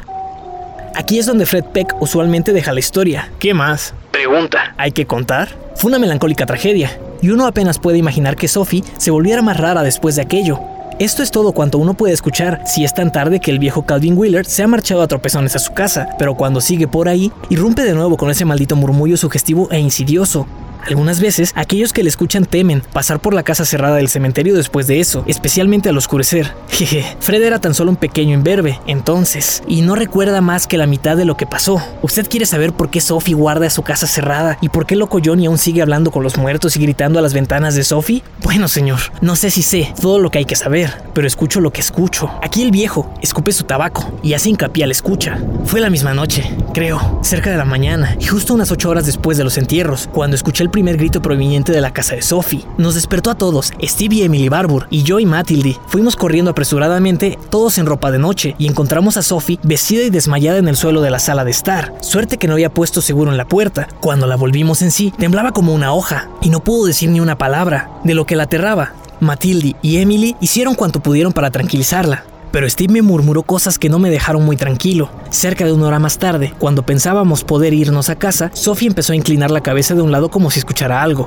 Aquí 0.95 1.19
es 1.19 1.27
donde 1.27 1.45
Fred 1.45 1.65
Peck 1.65 1.95
usualmente 2.01 2.55
deja 2.55 2.73
la 2.73 2.81
historia. 2.81 3.31
¿Qué 3.39 3.53
más? 3.53 3.93
Pregunta. 4.11 4.75
¿Hay 4.79 4.93
que 4.93 5.05
contar? 5.05 5.51
Fue 5.77 5.91
una 5.91 5.99
melancólica 5.99 6.47
tragedia, 6.47 6.99
y 7.21 7.29
uno 7.29 7.47
apenas 7.47 7.79
puede 7.79 7.99
imaginar 7.99 8.37
que 8.37 8.49
Sophie 8.49 8.85
se 8.97 9.11
volviera 9.11 9.43
más 9.43 9.59
rara 9.59 9.83
después 9.83 10.17
de 10.17 10.23
aquello. 10.23 10.61
Esto 10.99 11.23
es 11.23 11.31
todo 11.31 11.53
cuanto 11.53 11.77
uno 11.77 11.93
puede 11.93 12.15
escuchar 12.15 12.63
si 12.65 12.85
es 12.85 12.95
tan 12.95 13.13
tarde 13.13 13.39
que 13.39 13.51
el 13.51 13.59
viejo 13.59 13.85
Calvin 13.85 14.17
Wheeler 14.17 14.47
se 14.47 14.63
ha 14.63 14.67
marchado 14.67 15.03
a 15.03 15.09
tropezones 15.09 15.55
a 15.57 15.59
su 15.59 15.75
casa, 15.75 16.09
pero 16.19 16.37
cuando 16.37 16.63
sigue 16.63 16.89
por 16.89 17.11
ahí, 17.11 17.31
irrumpe 17.51 17.83
de 17.83 17.93
nuevo 17.93 18.17
con 18.17 18.31
ese 18.31 18.47
maldito 18.47 18.77
murmullo 18.77 19.19
sugestivo 19.19 19.69
e 19.71 19.79
insidioso. 19.79 20.47
Algunas 20.87 21.21
veces, 21.21 21.53
aquellos 21.55 21.93
que 21.93 22.03
le 22.03 22.09
escuchan 22.09 22.45
temen 22.45 22.83
pasar 22.93 23.21
por 23.21 23.35
la 23.35 23.43
casa 23.43 23.65
cerrada 23.65 23.97
del 23.97 24.09
cementerio 24.09 24.55
después 24.55 24.87
de 24.87 25.01
eso, 25.01 25.25
especialmente 25.27 25.89
al 25.89 25.99
oscurecer. 25.99 26.55
Jeje, 26.69 27.05
Fred 27.21 27.43
era 27.43 27.61
tan 27.61 27.75
solo 27.75 27.91
un 27.91 27.97
pequeño 27.97 28.35
imberbe, 28.35 28.81
entonces, 28.87 29.63
y 29.67 29.83
no 29.83 29.95
recuerda 29.95 30.41
más 30.41 30.67
que 30.67 30.79
la 30.79 30.87
mitad 30.87 31.17
de 31.17 31.25
lo 31.25 31.37
que 31.37 31.47
pasó. 31.47 31.83
¿Usted 32.03 32.29
quiere 32.29 32.47
saber 32.47 32.73
por 32.73 32.91
qué 32.91 33.01
Sophie 33.01 33.35
guarda 33.35 33.71
su 33.71 33.83
casa 33.83 34.07
cerrada 34.07 34.59
y 34.61 34.69
por 34.69 34.87
qué 34.87 34.97
loco 34.97 35.21
Johnny 35.25 35.47
aún 35.47 35.59
sigue 35.59 35.83
hablando 35.83 36.11
con 36.11 36.23
los 36.23 36.37
muertos 36.37 36.77
y 36.77 36.81
gritando 36.81 37.19
a 37.19 37.23
las 37.23 37.35
ventanas 37.35 37.75
de 37.75 37.85
Sophie? 37.85 38.23
Bueno, 38.43 38.69
señor, 38.69 39.01
no 39.21 39.37
sé 39.37 39.51
si 39.51 39.63
sé 39.63 39.93
todo 40.01 40.19
lo 40.19 40.31
que 40.31 40.39
hay 40.39 40.45
que 40.45 40.57
saber. 40.57 41.03
pero 41.15 41.27
escucho 41.27 41.61
lo 41.61 41.71
que 41.71 41.81
escucho. 41.81 42.29
Aquí 42.43 42.63
el 42.63 42.71
viejo 42.71 43.13
escupe 43.23 43.53
su 43.53 43.65
tabaco 43.65 44.19
y 44.23 44.35
hace 44.35 44.51
hincapié 44.51 44.85
al 44.85 44.91
escucha. 44.91 45.39
Fue 45.65 45.81
la 45.81 45.91
misma 45.91 46.13
noche, 46.15 46.57
creo, 46.73 47.21
cerca 47.23 47.51
de 47.51 47.57
la 47.57 47.65
mañana, 47.65 48.17
y 48.21 48.25
justo 48.25 48.53
unas 48.55 48.71
ocho 48.71 48.91
horas 48.91 49.07
después 49.07 49.39
de 49.39 49.45
los 49.45 49.59
entierros, 49.59 50.09
cuando 50.13 50.37
escuché 50.37 50.63
el 50.63 50.71
primer 50.75 50.97
grito 50.97 51.23
proveniente 51.23 51.71
de 51.71 51.81
la 51.81 51.93
casa 51.93 52.17
de 52.17 52.23
Sophie. 52.23 52.65
Nos 52.79 52.97
despertó 52.97 53.31
a 53.31 53.37
todos, 53.37 53.73
Steve 53.81 54.17
y 54.17 54.23
Emily 54.23 54.49
Barbour, 54.49 54.89
y 54.91 55.05
yo 55.05 55.21
y 55.21 55.25
Matilde. 55.25 55.79
Fuimos 55.87 56.17
corriendo 56.17 56.51
apresuradamente, 56.51 57.39
todos 57.49 57.79
en 57.79 57.87
ropa 57.87 58.11
de 58.11 58.19
noche, 58.19 58.57
y 58.59 58.67
encontramos 58.67 59.17
a 59.17 59.23
Sophie 59.23 59.61
vestida 59.63 60.03
y 60.03 60.11
desmayada 60.11 60.59
en 60.59 60.67
el 60.67 60.75
suelo 60.75 61.01
de 61.01 61.13
la 61.13 61.21
sala 61.21 61.45
de 61.45 61.53
estar. 61.53 61.95
Suerte 62.01 62.39
que 62.39 62.49
no 62.49 62.55
había 62.55 62.75
puesto 62.75 63.03
seguro 63.03 63.31
en 63.31 63.37
la 63.37 63.47
puerta. 63.47 63.87
Cuando 64.01 64.27
la 64.27 64.35
volvimos 64.35 64.83
en 64.83 64.91
sí, 64.91 65.13
temblaba 65.17 65.53
como 65.53 65.73
una 65.73 65.93
hoja, 65.93 66.29
y 66.43 66.51
no 66.51 66.59
pudo 66.59 66.87
decir 66.87 67.09
ni 67.09 67.21
una 67.21 67.39
palabra 67.39 67.93
de 68.03 68.15
lo 68.15 68.27
que 68.27 68.35
la 68.35 68.43
aterraba. 68.43 68.95
Matilde 69.21 69.77
y 69.81 69.99
Emily 69.99 70.35
hicieron 70.41 70.75
cuanto 70.75 70.99
pudieron 70.99 71.33
para 71.33 71.53
tranquilizarla, 71.53 72.25
pero 72.55 72.71
Steve 72.71 72.93
me 72.93 73.03
murmuró 73.03 73.43
cosas 73.43 73.81
que 73.81 73.89
no 73.89 73.99
me 73.99 74.11
dejaron 74.11 74.45
muy 74.45 74.57
tranquilo. 74.57 75.11
Cerca 75.29 75.65
de 75.65 75.73
una 75.73 75.89
hora 75.89 75.99
más 75.99 76.19
tarde, 76.19 76.55
cuando 76.57 76.87
pensábamos 76.87 77.43
poder 77.43 77.75
irnos 77.75 78.11
a 78.11 78.15
casa, 78.15 78.53
Sophie 78.55 78.87
empezó 78.87 79.13
a 79.13 79.17
inclinar 79.17 79.51
la 79.51 79.61
cabeza 79.61 79.97
de 79.97 80.03
un 80.03 80.13
lado 80.13 80.29
como 80.29 80.53
si 80.53 80.61
escuchara 80.61 81.03
algo. 81.03 81.27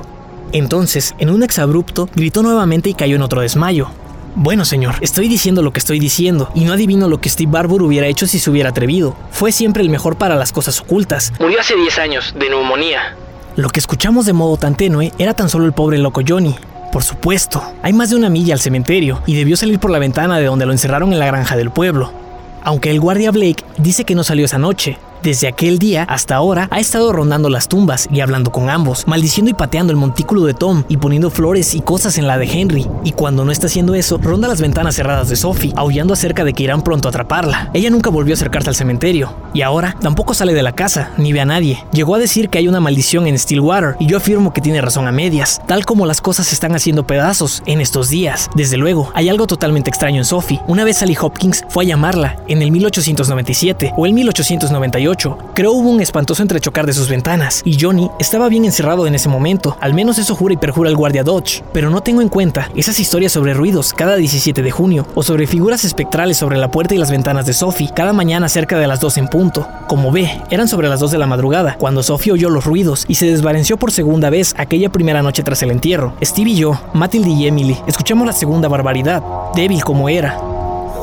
Entonces, 0.52 1.14
en 1.18 1.28
un 1.28 1.42
exabrupto, 1.42 2.08
gritó 2.16 2.42
nuevamente 2.42 2.88
y 2.88 2.94
cayó 2.94 3.16
en 3.16 3.20
otro 3.20 3.42
desmayo. 3.42 3.90
Bueno, 4.36 4.64
señor, 4.64 4.94
estoy 5.02 5.28
diciendo 5.28 5.60
lo 5.60 5.70
que 5.70 5.80
estoy 5.80 5.98
diciendo, 5.98 6.50
y 6.54 6.64
no 6.64 6.72
adivino 6.72 7.08
lo 7.08 7.20
que 7.20 7.28
Steve 7.28 7.52
Barbour 7.52 7.82
hubiera 7.82 8.06
hecho 8.06 8.26
si 8.26 8.38
se 8.38 8.48
hubiera 8.48 8.70
atrevido. 8.70 9.14
Fue 9.30 9.52
siempre 9.52 9.82
el 9.82 9.90
mejor 9.90 10.16
para 10.16 10.34
las 10.34 10.50
cosas 10.50 10.80
ocultas. 10.80 11.34
Murió 11.38 11.60
hace 11.60 11.76
10 11.76 11.98
años, 11.98 12.34
de 12.40 12.48
neumonía. 12.48 13.16
Lo 13.54 13.68
que 13.68 13.80
escuchamos 13.80 14.24
de 14.24 14.32
modo 14.32 14.56
tan 14.56 14.76
tenue 14.76 15.12
era 15.18 15.34
tan 15.34 15.50
solo 15.50 15.66
el 15.66 15.74
pobre 15.74 15.98
loco 15.98 16.22
Johnny. 16.26 16.56
Por 16.92 17.02
supuesto, 17.02 17.62
hay 17.82 17.92
más 17.92 18.10
de 18.10 18.16
una 18.16 18.30
milla 18.30 18.54
al 18.54 18.60
cementerio, 18.60 19.22
y 19.26 19.36
debió 19.36 19.56
salir 19.56 19.78
por 19.78 19.90
la 19.90 19.98
ventana 19.98 20.38
de 20.38 20.46
donde 20.46 20.66
lo 20.66 20.72
encerraron 20.72 21.12
en 21.12 21.18
la 21.18 21.26
granja 21.26 21.56
del 21.56 21.70
pueblo. 21.70 22.12
Aunque 22.62 22.90
el 22.90 23.00
guardia 23.00 23.30
Blake 23.30 23.64
dice 23.76 24.04
que 24.04 24.14
no 24.14 24.24
salió 24.24 24.44
esa 24.44 24.58
noche, 24.58 24.98
desde 25.22 25.48
aquel 25.48 25.78
día 25.78 26.04
hasta 26.04 26.36
ahora 26.36 26.68
ha 26.70 26.80
estado 26.80 27.12
rondando 27.12 27.50
las 27.50 27.68
tumbas 27.68 28.08
y 28.10 28.20
hablando 28.20 28.52
con 28.52 28.70
ambos, 28.70 29.06
maldiciendo 29.06 29.50
y 29.50 29.54
pateando 29.54 29.92
el 29.92 29.96
montículo 29.96 30.44
de 30.44 30.54
Tom 30.54 30.84
y 30.88 30.96
poniendo 30.96 31.30
flores 31.30 31.74
y 31.74 31.80
cosas 31.80 32.18
en 32.18 32.26
la 32.26 32.38
de 32.38 32.46
Henry. 32.46 32.86
Y 33.04 33.12
cuando 33.12 33.44
no 33.44 33.52
está 33.52 33.66
haciendo 33.66 33.94
eso, 33.94 34.18
ronda 34.18 34.48
las 34.48 34.60
ventanas 34.60 34.96
cerradas 34.96 35.28
de 35.28 35.36
Sophie, 35.36 35.72
aullando 35.76 36.14
acerca 36.14 36.44
de 36.44 36.52
que 36.52 36.62
irán 36.62 36.82
pronto 36.82 37.08
a 37.08 37.10
atraparla. 37.10 37.70
Ella 37.74 37.90
nunca 37.90 38.10
volvió 38.10 38.34
a 38.34 38.36
acercarse 38.36 38.68
al 38.68 38.76
cementerio 38.76 39.34
y 39.54 39.62
ahora 39.62 39.96
tampoco 40.00 40.34
sale 40.34 40.54
de 40.54 40.62
la 40.62 40.72
casa 40.72 41.10
ni 41.16 41.32
ve 41.32 41.40
a 41.40 41.44
nadie. 41.44 41.84
Llegó 41.92 42.14
a 42.14 42.18
decir 42.18 42.48
que 42.48 42.58
hay 42.58 42.68
una 42.68 42.80
maldición 42.80 43.26
en 43.26 43.38
Stillwater 43.38 43.96
y 43.98 44.06
yo 44.06 44.16
afirmo 44.16 44.52
que 44.52 44.60
tiene 44.60 44.80
razón 44.80 45.08
a 45.08 45.12
medias, 45.12 45.60
tal 45.66 45.84
como 45.84 46.06
las 46.06 46.20
cosas 46.20 46.46
se 46.46 46.54
están 46.54 46.74
haciendo 46.74 47.06
pedazos 47.06 47.62
en 47.66 47.80
estos 47.80 48.08
días. 48.08 48.48
Desde 48.54 48.76
luego, 48.76 49.10
hay 49.14 49.28
algo 49.28 49.46
totalmente 49.46 49.90
extraño 49.90 50.18
en 50.18 50.24
Sophie. 50.24 50.60
Una 50.66 50.84
vez 50.84 50.98
Sally 50.98 51.16
Hopkins 51.20 51.64
fue 51.68 51.84
a 51.84 51.88
llamarla 51.88 52.36
en 52.48 52.62
el 52.62 52.70
1897 52.70 53.94
o 53.96 54.06
el 54.06 54.12
1898 54.12 55.07
Creo 55.54 55.72
hubo 55.72 55.88
un 55.88 56.00
espantoso 56.02 56.42
entrechocar 56.42 56.84
de 56.84 56.92
sus 56.92 57.08
ventanas, 57.08 57.62
y 57.64 57.78
Johnny 57.80 58.10
estaba 58.18 58.48
bien 58.48 58.66
encerrado 58.66 59.06
en 59.06 59.14
ese 59.14 59.28
momento, 59.28 59.76
al 59.80 59.94
menos 59.94 60.18
eso 60.18 60.34
jura 60.34 60.52
y 60.54 60.58
perjura 60.58 60.90
el 60.90 60.96
guardia 60.96 61.24
Dodge, 61.24 61.62
pero 61.72 61.88
no 61.88 62.02
tengo 62.02 62.20
en 62.20 62.28
cuenta 62.28 62.70
esas 62.76 63.00
historias 63.00 63.32
sobre 63.32 63.54
ruidos 63.54 63.94
cada 63.94 64.16
17 64.16 64.62
de 64.62 64.70
junio, 64.70 65.06
o 65.14 65.22
sobre 65.22 65.46
figuras 65.46 65.84
espectrales 65.84 66.36
sobre 66.36 66.58
la 66.58 66.70
puerta 66.70 66.94
y 66.94 66.98
las 66.98 67.10
ventanas 67.10 67.46
de 67.46 67.54
Sophie 67.54 67.90
cada 67.94 68.12
mañana 68.12 68.48
cerca 68.48 68.78
de 68.78 68.86
las 68.86 69.00
2 69.00 69.18
en 69.18 69.28
punto. 69.28 69.66
Como 69.88 70.12
ve, 70.12 70.42
eran 70.50 70.68
sobre 70.68 70.88
las 70.88 71.00
2 71.00 71.12
de 71.12 71.18
la 71.18 71.26
madrugada, 71.26 71.76
cuando 71.78 72.02
Sophie 72.02 72.32
oyó 72.32 72.50
los 72.50 72.66
ruidos 72.66 73.06
y 73.08 73.14
se 73.14 73.26
desvaneció 73.26 73.78
por 73.78 73.92
segunda 73.92 74.28
vez 74.28 74.54
aquella 74.58 74.90
primera 74.90 75.22
noche 75.22 75.42
tras 75.42 75.62
el 75.62 75.70
entierro. 75.70 76.12
Steve 76.22 76.50
y 76.50 76.56
yo, 76.56 76.78
Matilde 76.92 77.30
y 77.30 77.46
Emily, 77.46 77.78
escuchamos 77.86 78.26
la 78.26 78.32
segunda 78.34 78.68
barbaridad, 78.68 79.22
débil 79.54 79.82
como 79.82 80.08
era, 80.10 80.38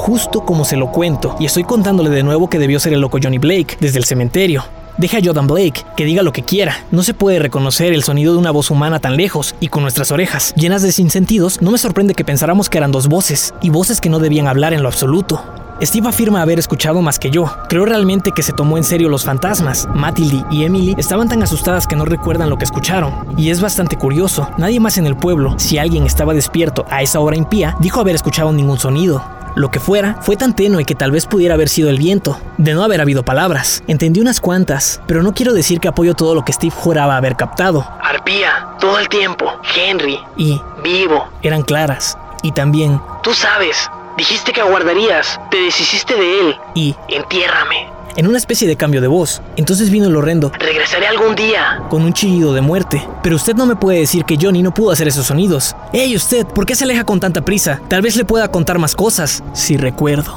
justo 0.05 0.45
como 0.45 0.65
se 0.65 0.77
lo 0.77 0.91
cuento, 0.91 1.35
y 1.39 1.45
estoy 1.45 1.63
contándole 1.63 2.11
de 2.11 2.21
nuevo 2.21 2.47
que 2.47 2.59
debió 2.59 2.79
ser 2.79 2.93
el 2.93 3.01
loco 3.01 3.17
Johnny 3.21 3.39
Blake 3.39 3.75
desde 3.79 3.97
el 3.97 4.05
cementerio. 4.05 4.63
Deja 4.99 5.17
a 5.17 5.21
Jordan 5.23 5.47
Blake 5.47 5.83
que 5.97 6.05
diga 6.05 6.21
lo 6.21 6.31
que 6.31 6.43
quiera. 6.43 6.85
No 6.91 7.01
se 7.01 7.15
puede 7.15 7.39
reconocer 7.39 7.91
el 7.91 8.03
sonido 8.03 8.33
de 8.33 8.37
una 8.37 8.51
voz 8.51 8.69
humana 8.69 8.99
tan 8.99 9.17
lejos 9.17 9.55
y 9.59 9.69
con 9.69 9.81
nuestras 9.81 10.11
orejas 10.11 10.53
llenas 10.55 10.83
de 10.83 10.91
sinsentidos. 10.91 11.59
No 11.59 11.71
me 11.71 11.79
sorprende 11.79 12.13
que 12.13 12.23
pensáramos 12.23 12.69
que 12.69 12.77
eran 12.77 12.91
dos 12.91 13.07
voces 13.07 13.55
y 13.63 13.71
voces 13.71 13.99
que 13.99 14.09
no 14.09 14.19
debían 14.19 14.47
hablar 14.47 14.73
en 14.73 14.83
lo 14.83 14.89
absoluto. 14.89 15.41
Steve 15.81 16.07
afirma 16.07 16.43
haber 16.43 16.59
escuchado 16.59 17.01
más 17.01 17.17
que 17.17 17.31
yo. 17.31 17.51
Creo 17.67 17.87
realmente 17.87 18.31
que 18.31 18.43
se 18.43 18.53
tomó 18.53 18.77
en 18.77 18.83
serio 18.83 19.09
los 19.09 19.25
fantasmas. 19.25 19.87
Matilde 19.95 20.45
y 20.51 20.65
Emily 20.65 20.93
estaban 20.99 21.27
tan 21.27 21.41
asustadas 21.41 21.87
que 21.87 21.95
no 21.95 22.05
recuerdan 22.05 22.51
lo 22.51 22.59
que 22.59 22.65
escucharon. 22.65 23.11
Y 23.37 23.49
es 23.49 23.59
bastante 23.59 23.97
curioso, 23.97 24.47
nadie 24.59 24.79
más 24.79 24.99
en 24.99 25.07
el 25.07 25.17
pueblo, 25.17 25.55
si 25.57 25.79
alguien 25.79 26.05
estaba 26.05 26.35
despierto 26.35 26.85
a 26.91 27.01
esa 27.01 27.19
hora 27.19 27.35
impía, 27.35 27.75
dijo 27.79 27.99
haber 27.99 28.13
escuchado 28.13 28.53
ningún 28.53 28.77
sonido. 28.77 29.23
Lo 29.55 29.71
que 29.71 29.79
fuera, 29.79 30.17
fue 30.21 30.35
tan 30.35 30.53
tenue 30.55 30.83
que 30.85 30.95
tal 30.95 31.11
vez 31.11 31.25
pudiera 31.25 31.53
haber 31.55 31.69
sido 31.69 31.89
el 31.89 31.97
viento, 31.97 32.37
de 32.57 32.73
no 32.73 32.83
haber 32.83 32.99
habido 33.01 33.23
palabras. 33.23 33.83
Entendí 33.87 34.19
unas 34.19 34.41
cuantas, 34.41 35.01
pero 35.07 35.23
no 35.23 35.33
quiero 35.33 35.53
decir 35.53 35.79
que 35.79 35.87
apoyo 35.87 36.13
todo 36.13 36.35
lo 36.35 36.43
que 36.43 36.51
Steve 36.53 36.75
juraba 36.75 37.15
haber 37.15 37.35
captado. 37.37 37.87
Arpía, 38.01 38.75
todo 38.79 38.99
el 38.99 39.07
tiempo. 39.07 39.45
Henry. 39.75 40.19
Y 40.37 40.61
Vivo. 40.83 41.25
eran 41.41 41.63
claras. 41.63 42.17
Y 42.43 42.51
también, 42.51 43.01
Tú 43.23 43.33
sabes. 43.33 43.89
Dijiste 44.17 44.51
que 44.53 44.61
aguardarías. 44.61 45.39
Te 45.51 45.57
deshiciste 45.57 46.15
de 46.15 46.39
él. 46.41 46.55
y, 46.75 46.95
Entiérrame. 47.07 47.89
En 48.15 48.28
una 48.28 48.38
especie 48.38 48.67
de 48.67 48.75
cambio 48.75 49.01
de 49.01 49.08
voz. 49.08 49.41
Entonces 49.56 49.89
vino 49.89 50.08
el 50.08 50.15
horrendo, 50.15 50.51
Regresaré 50.60 51.08
algún 51.08 51.36
día. 51.36 51.82
con 51.89 52.04
un 52.04 52.13
chillido 52.13 52.54
de 52.54 52.62
muerte. 52.62 53.08
Pero 53.23 53.36
usted 53.36 53.56
no 53.56 53.65
me 53.65 53.75
puede 53.75 53.99
decir 53.99 54.25
que 54.25 54.38
Johnny 54.41 54.62
no 54.62 54.73
pudo 54.73 54.91
hacer 54.91 55.08
esos 55.08 55.25
sonidos. 55.28 55.75
¡Ey, 55.93 56.15
usted! 56.15 56.45
¿Por 56.45 56.65
qué 56.65 56.75
se 56.75 56.84
aleja 56.84 57.04
con 57.04 57.19
tanta 57.19 57.41
prisa? 57.41 57.82
Tal 57.88 58.01
vez 58.01 58.15
le 58.15 58.25
pueda 58.25 58.49
contar 58.49 58.80
más 58.80 58.95
cosas. 58.95 59.43
Si 59.54 59.78
recuerdo. 59.78 60.34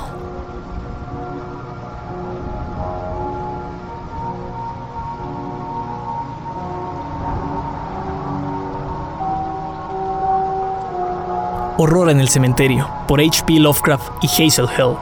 Horror 11.80 12.10
en 12.10 12.18
el 12.20 12.28
cementerio, 12.28 12.88
por 13.06 13.20
H.P. 13.20 13.60
Lovecraft 13.60 14.10
y 14.22 14.26
Hazel 14.26 14.66
Hill. 14.76 14.96